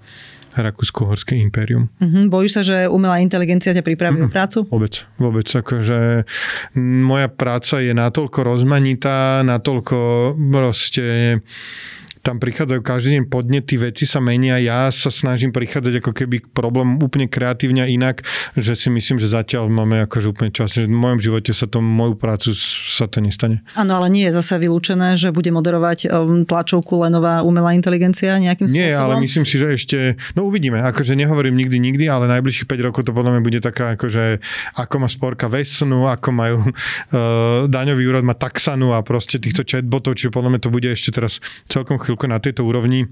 Rakúsko-Horské 0.56 1.36
impérium. 1.36 1.92
Uh-huh. 2.00 2.32
Bojíš 2.32 2.52
sa, 2.56 2.62
že 2.64 2.76
umelá 2.88 3.20
inteligencia 3.20 3.76
ťa 3.76 3.84
pripraví 3.84 4.24
uh-huh. 4.24 4.32
prácu? 4.32 4.64
Vôbec, 4.66 5.04
vôbec. 5.20 5.46
Akože 5.46 6.24
moja 6.80 7.28
práca 7.28 7.78
je 7.84 7.92
natoľko 7.92 8.38
rozmanitá, 8.42 9.44
natoľko 9.44 10.32
proste 10.50 11.38
tam 12.26 12.42
prichádzajú 12.42 12.80
každý 12.82 13.08
deň 13.14 13.24
podnety, 13.30 13.78
veci 13.78 14.02
sa 14.02 14.18
menia, 14.18 14.58
ja 14.58 14.90
sa 14.90 15.14
snažím 15.14 15.54
prichádzať 15.54 16.02
ako 16.02 16.10
keby 16.10 16.42
k 16.42 16.46
problému 16.50 16.98
úplne 16.98 17.30
kreatívne 17.30 17.86
inak, 17.86 18.26
že 18.58 18.74
si 18.74 18.90
myslím, 18.90 19.22
že 19.22 19.30
zatiaľ 19.30 19.70
máme 19.70 20.02
akože 20.10 20.34
úplne 20.34 20.50
čas, 20.50 20.74
že 20.74 20.90
v 20.90 20.98
mojom 20.98 21.22
živote 21.22 21.54
sa 21.54 21.70
to, 21.70 21.78
moju 21.78 22.18
prácu 22.18 22.50
sa 22.90 23.06
to 23.06 23.22
nestane. 23.22 23.62
Áno, 23.78 24.02
ale 24.02 24.10
nie 24.10 24.26
je 24.26 24.34
zase 24.42 24.58
vylúčené, 24.58 25.14
že 25.14 25.30
bude 25.30 25.54
moderovať 25.54 26.10
um, 26.10 26.42
tlačovku 26.42 26.98
Lenová 26.98 27.46
umelá 27.46 27.78
inteligencia 27.78 28.42
nejakým 28.42 28.66
spôsobom? 28.66 28.90
Nie, 28.90 28.98
ale 28.98 29.22
myslím 29.22 29.46
si, 29.46 29.62
že 29.62 29.66
ešte, 29.70 29.98
no 30.34 30.45
uvidíme, 30.46 30.80
akože 30.80 31.18
nehovorím 31.18 31.58
nikdy, 31.58 31.76
nikdy, 31.82 32.04
ale 32.06 32.30
najbližších 32.30 32.70
5 32.70 32.86
rokov 32.86 33.02
to 33.04 33.12
podľa 33.12 33.36
mňa 33.36 33.42
bude 33.42 33.60
taká, 33.60 33.98
akože 33.98 34.38
ako 34.78 34.94
má 35.02 35.08
sporka 35.10 35.50
Vesnu, 35.50 36.06
ako 36.06 36.28
majú 36.30 36.58
uh, 36.62 37.66
daňový 37.74 38.04
úrad 38.06 38.22
má 38.22 38.38
taxanu 38.38 38.94
a 38.94 39.02
proste 39.02 39.42
týchto 39.42 39.66
chatbotov, 39.66 40.14
čiže 40.14 40.30
podľa 40.30 40.56
mňa 40.56 40.60
to 40.62 40.70
bude 40.70 40.88
ešte 40.88 41.10
teraz 41.10 41.42
celkom 41.66 41.98
chvíľko 41.98 42.30
na 42.30 42.38
tejto 42.38 42.62
úrovni. 42.62 43.10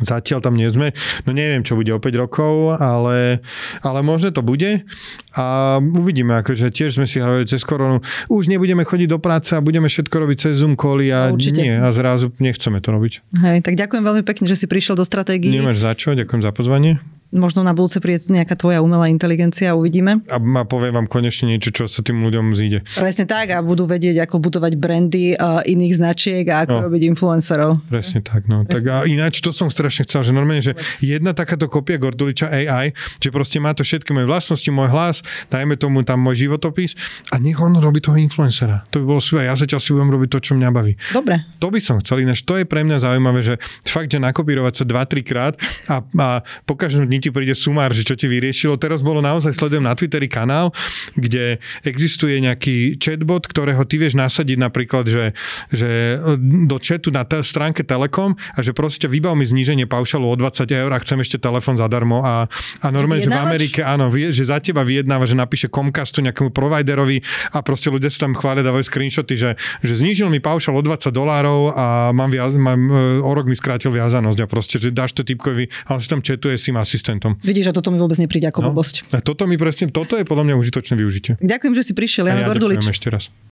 Zatiaľ 0.00 0.40
tam 0.40 0.56
nie 0.56 0.68
sme. 0.72 0.96
No 1.28 1.36
neviem, 1.36 1.60
čo 1.60 1.76
bude 1.76 1.92
o 1.92 2.00
5 2.00 2.22
rokov, 2.22 2.80
ale, 2.80 3.44
ale 3.84 3.98
možno 4.00 4.32
to 4.32 4.40
bude. 4.40 4.88
A 5.36 5.78
uvidíme, 5.80 6.40
akože 6.40 6.72
tiež 6.72 6.96
sme 6.96 7.04
si 7.04 7.20
hovorili 7.20 7.48
cez 7.48 7.64
koronu, 7.64 8.00
už 8.32 8.48
nebudeme 8.48 8.84
chodiť 8.84 9.08
do 9.12 9.18
práce 9.20 9.52
a 9.52 9.60
budeme 9.64 9.88
všetko 9.88 10.12
robiť 10.12 10.36
cez 10.48 10.60
Zoom 10.60 10.76
call 10.76 11.04
a 11.12 11.32
Určite. 11.32 11.60
nie. 11.60 11.74
A 11.76 11.88
zrazu 11.92 12.32
nechceme 12.40 12.80
to 12.80 12.88
robiť. 12.92 13.12
Hej, 13.36 13.58
tak 13.64 13.76
ďakujem 13.76 14.04
veľmi 14.04 14.22
pekne, 14.24 14.44
že 14.48 14.56
si 14.56 14.66
prišiel 14.68 14.96
do 14.96 15.04
stratégie. 15.04 15.52
Nemáš 15.52 15.84
za 15.84 15.92
čo, 15.96 16.12
ďakujem 16.12 16.40
za 16.44 16.52
pozvanie 16.52 17.00
možno 17.32 17.64
na 17.64 17.72
budúce 17.72 17.98
príde 17.98 18.28
nejaká 18.28 18.54
tvoja 18.54 18.84
umelá 18.84 19.08
inteligencia, 19.08 19.72
uvidíme. 19.72 20.20
A, 20.28 20.36
a 20.36 20.62
poviem 20.68 20.92
vám 20.92 21.08
konečne 21.08 21.56
niečo, 21.56 21.72
čo 21.72 21.84
sa 21.88 22.04
tým 22.04 22.20
ľuďom 22.22 22.52
zíde. 22.52 22.84
Presne 22.94 23.24
tak 23.24 23.50
a 23.56 23.64
budú 23.64 23.88
vedieť, 23.88 24.28
ako 24.28 24.38
budovať 24.38 24.76
brandy 24.76 25.32
uh, 25.34 25.64
iných 25.64 25.94
značiek 25.96 26.44
a 26.52 26.68
ako 26.68 26.76
no. 26.76 26.82
robiť 26.92 27.02
influencerov. 27.16 27.88
Presne 27.88 28.20
tak, 28.20 28.46
no. 28.46 28.68
Presne. 28.68 28.76
Tak 28.76 28.84
a 28.92 28.96
ináč 29.08 29.40
to 29.40 29.50
som 29.50 29.72
strašne 29.72 30.04
chcel, 30.04 30.28
že 30.28 30.32
normálne, 30.36 30.60
že 30.60 30.76
jedna 31.00 31.32
takáto 31.32 31.66
kopia 31.72 31.96
Gorduliča 31.96 32.52
AI, 32.52 32.92
že 33.18 33.32
proste 33.32 33.56
má 33.56 33.72
to 33.72 33.82
všetky 33.82 34.12
moje 34.12 34.28
vlastnosti, 34.28 34.68
môj 34.68 34.92
hlas, 34.92 35.24
dajme 35.48 35.80
tomu 35.80 36.04
tam 36.04 36.20
môj 36.20 36.46
životopis 36.46 36.92
a 37.32 37.40
nech 37.40 37.56
on 37.56 37.72
robí 37.80 38.04
toho 38.04 38.20
influencera. 38.20 38.84
To 38.92 39.00
by 39.00 39.04
bolo 39.16 39.20
super. 39.24 39.48
Ja 39.48 39.56
zatiaľ 39.56 39.80
si 39.80 39.96
budem 39.96 40.12
robiť 40.12 40.28
to, 40.36 40.38
čo 40.44 40.52
mňa 40.52 40.68
baví. 40.68 40.92
Dobre. 41.16 41.48
To 41.64 41.72
by 41.72 41.80
som 41.80 41.96
chcel, 42.04 42.20
ináč 42.20 42.44
to 42.44 42.60
je 42.60 42.68
pre 42.68 42.84
mňa 42.84 43.00
zaujímavé, 43.00 43.40
že 43.40 43.54
fakt, 43.88 44.12
že 44.12 44.20
nakopírovať 44.20 44.82
sa 44.82 44.84
2-3 44.84 45.24
krát 45.24 45.54
a, 45.88 46.04
a 46.04 46.28
po 46.68 46.74
každom 46.76 47.08
dni 47.08 47.21
ti 47.22 47.30
príde 47.30 47.54
sumár, 47.54 47.94
že 47.94 48.02
čo 48.02 48.18
ti 48.18 48.26
vyriešilo. 48.26 48.74
Teraz 48.74 49.00
bolo 49.00 49.22
naozaj, 49.22 49.54
sledujem 49.54 49.86
na 49.86 49.94
Twitteri 49.94 50.26
kanál, 50.26 50.74
kde 51.14 51.62
existuje 51.86 52.42
nejaký 52.42 52.98
chatbot, 52.98 53.46
ktorého 53.46 53.86
ty 53.86 54.02
vieš 54.02 54.18
nasadiť 54.18 54.58
napríklad, 54.58 55.06
že, 55.06 55.24
že 55.70 56.18
eh, 56.18 56.36
do 56.66 56.76
chatu 56.82 57.14
na 57.14 57.22
te- 57.22 57.44
stránke 57.44 57.84
Telekom 57.84 58.34
a 58.56 58.58
že 58.64 58.72
proste 58.72 59.06
vybav 59.06 59.36
mi 59.36 59.44
zníženie 59.44 59.84
paušalu 59.84 60.24
o 60.24 60.34
20 60.34 60.64
eur 60.72 60.90
a 60.90 60.98
chcem 60.98 61.20
ešte 61.20 61.36
telefon 61.36 61.76
zadarmo. 61.76 62.24
A, 62.24 62.48
a 62.80 62.86
normálne, 62.88 63.20
že, 63.20 63.28
že 63.28 63.36
v 63.36 63.42
Amerike, 63.44 63.80
áno, 63.84 64.08
vie, 64.08 64.32
že 64.32 64.48
za 64.48 64.56
teba 64.58 64.80
vyjednáva, 64.80 65.28
že 65.28 65.36
napíše 65.36 65.68
Comcastu 65.68 66.24
nejakému 66.24 66.48
providerovi 66.54 67.20
a 67.52 67.60
proste 67.60 67.92
ľudia 67.92 68.08
sa 68.08 68.24
tam 68.24 68.32
chvália, 68.32 68.64
dávajú 68.64 68.88
screenshoty, 68.88 69.34
že, 69.36 69.50
že 69.84 69.94
znížil 70.00 70.32
mi 70.32 70.40
paušal 70.40 70.72
o 70.72 70.82
20 70.82 71.12
dolárov 71.12 71.76
a 71.76 72.10
mám, 72.16 72.32
viaz, 72.32 72.56
mám, 72.56 72.80
eh, 72.88 73.20
o 73.20 73.30
rok 73.36 73.44
mi 73.44 73.54
skrátil 73.54 73.92
viazanosť 73.92 74.38
a 74.40 74.46
proste, 74.48 74.80
že 74.80 74.88
dáš 74.88 75.12
to 75.12 75.26
typkovi, 75.26 75.68
ale 75.90 75.98
si 76.00 76.08
tam 76.08 76.24
četuje 76.24 76.56
sim 76.56 76.78
asistent 76.80 77.11
100%. 77.18 77.42
Vidíš, 77.42 77.64
že 77.68 77.72
toto 77.74 77.90
mi 77.90 77.98
vôbec 77.98 78.16
nepríde 78.20 78.48
ako 78.48 78.60
no. 78.62 78.66
blbosť. 78.70 79.10
A 79.12 79.24
toto 79.24 79.48
mi 79.48 79.56
presne, 79.58 79.90
toto 79.90 80.14
je 80.20 80.24
podľa 80.24 80.52
mňa 80.52 80.54
užitočné 80.60 80.94
využitie. 80.96 81.32
Ďakujem, 81.42 81.74
že 81.74 81.82
si 81.82 81.92
prišiel, 81.92 82.30
Jan 82.30 82.44
ja 82.44 82.48
Gordulič. 82.48 82.84
ešte 82.86 83.08
raz. 83.10 83.32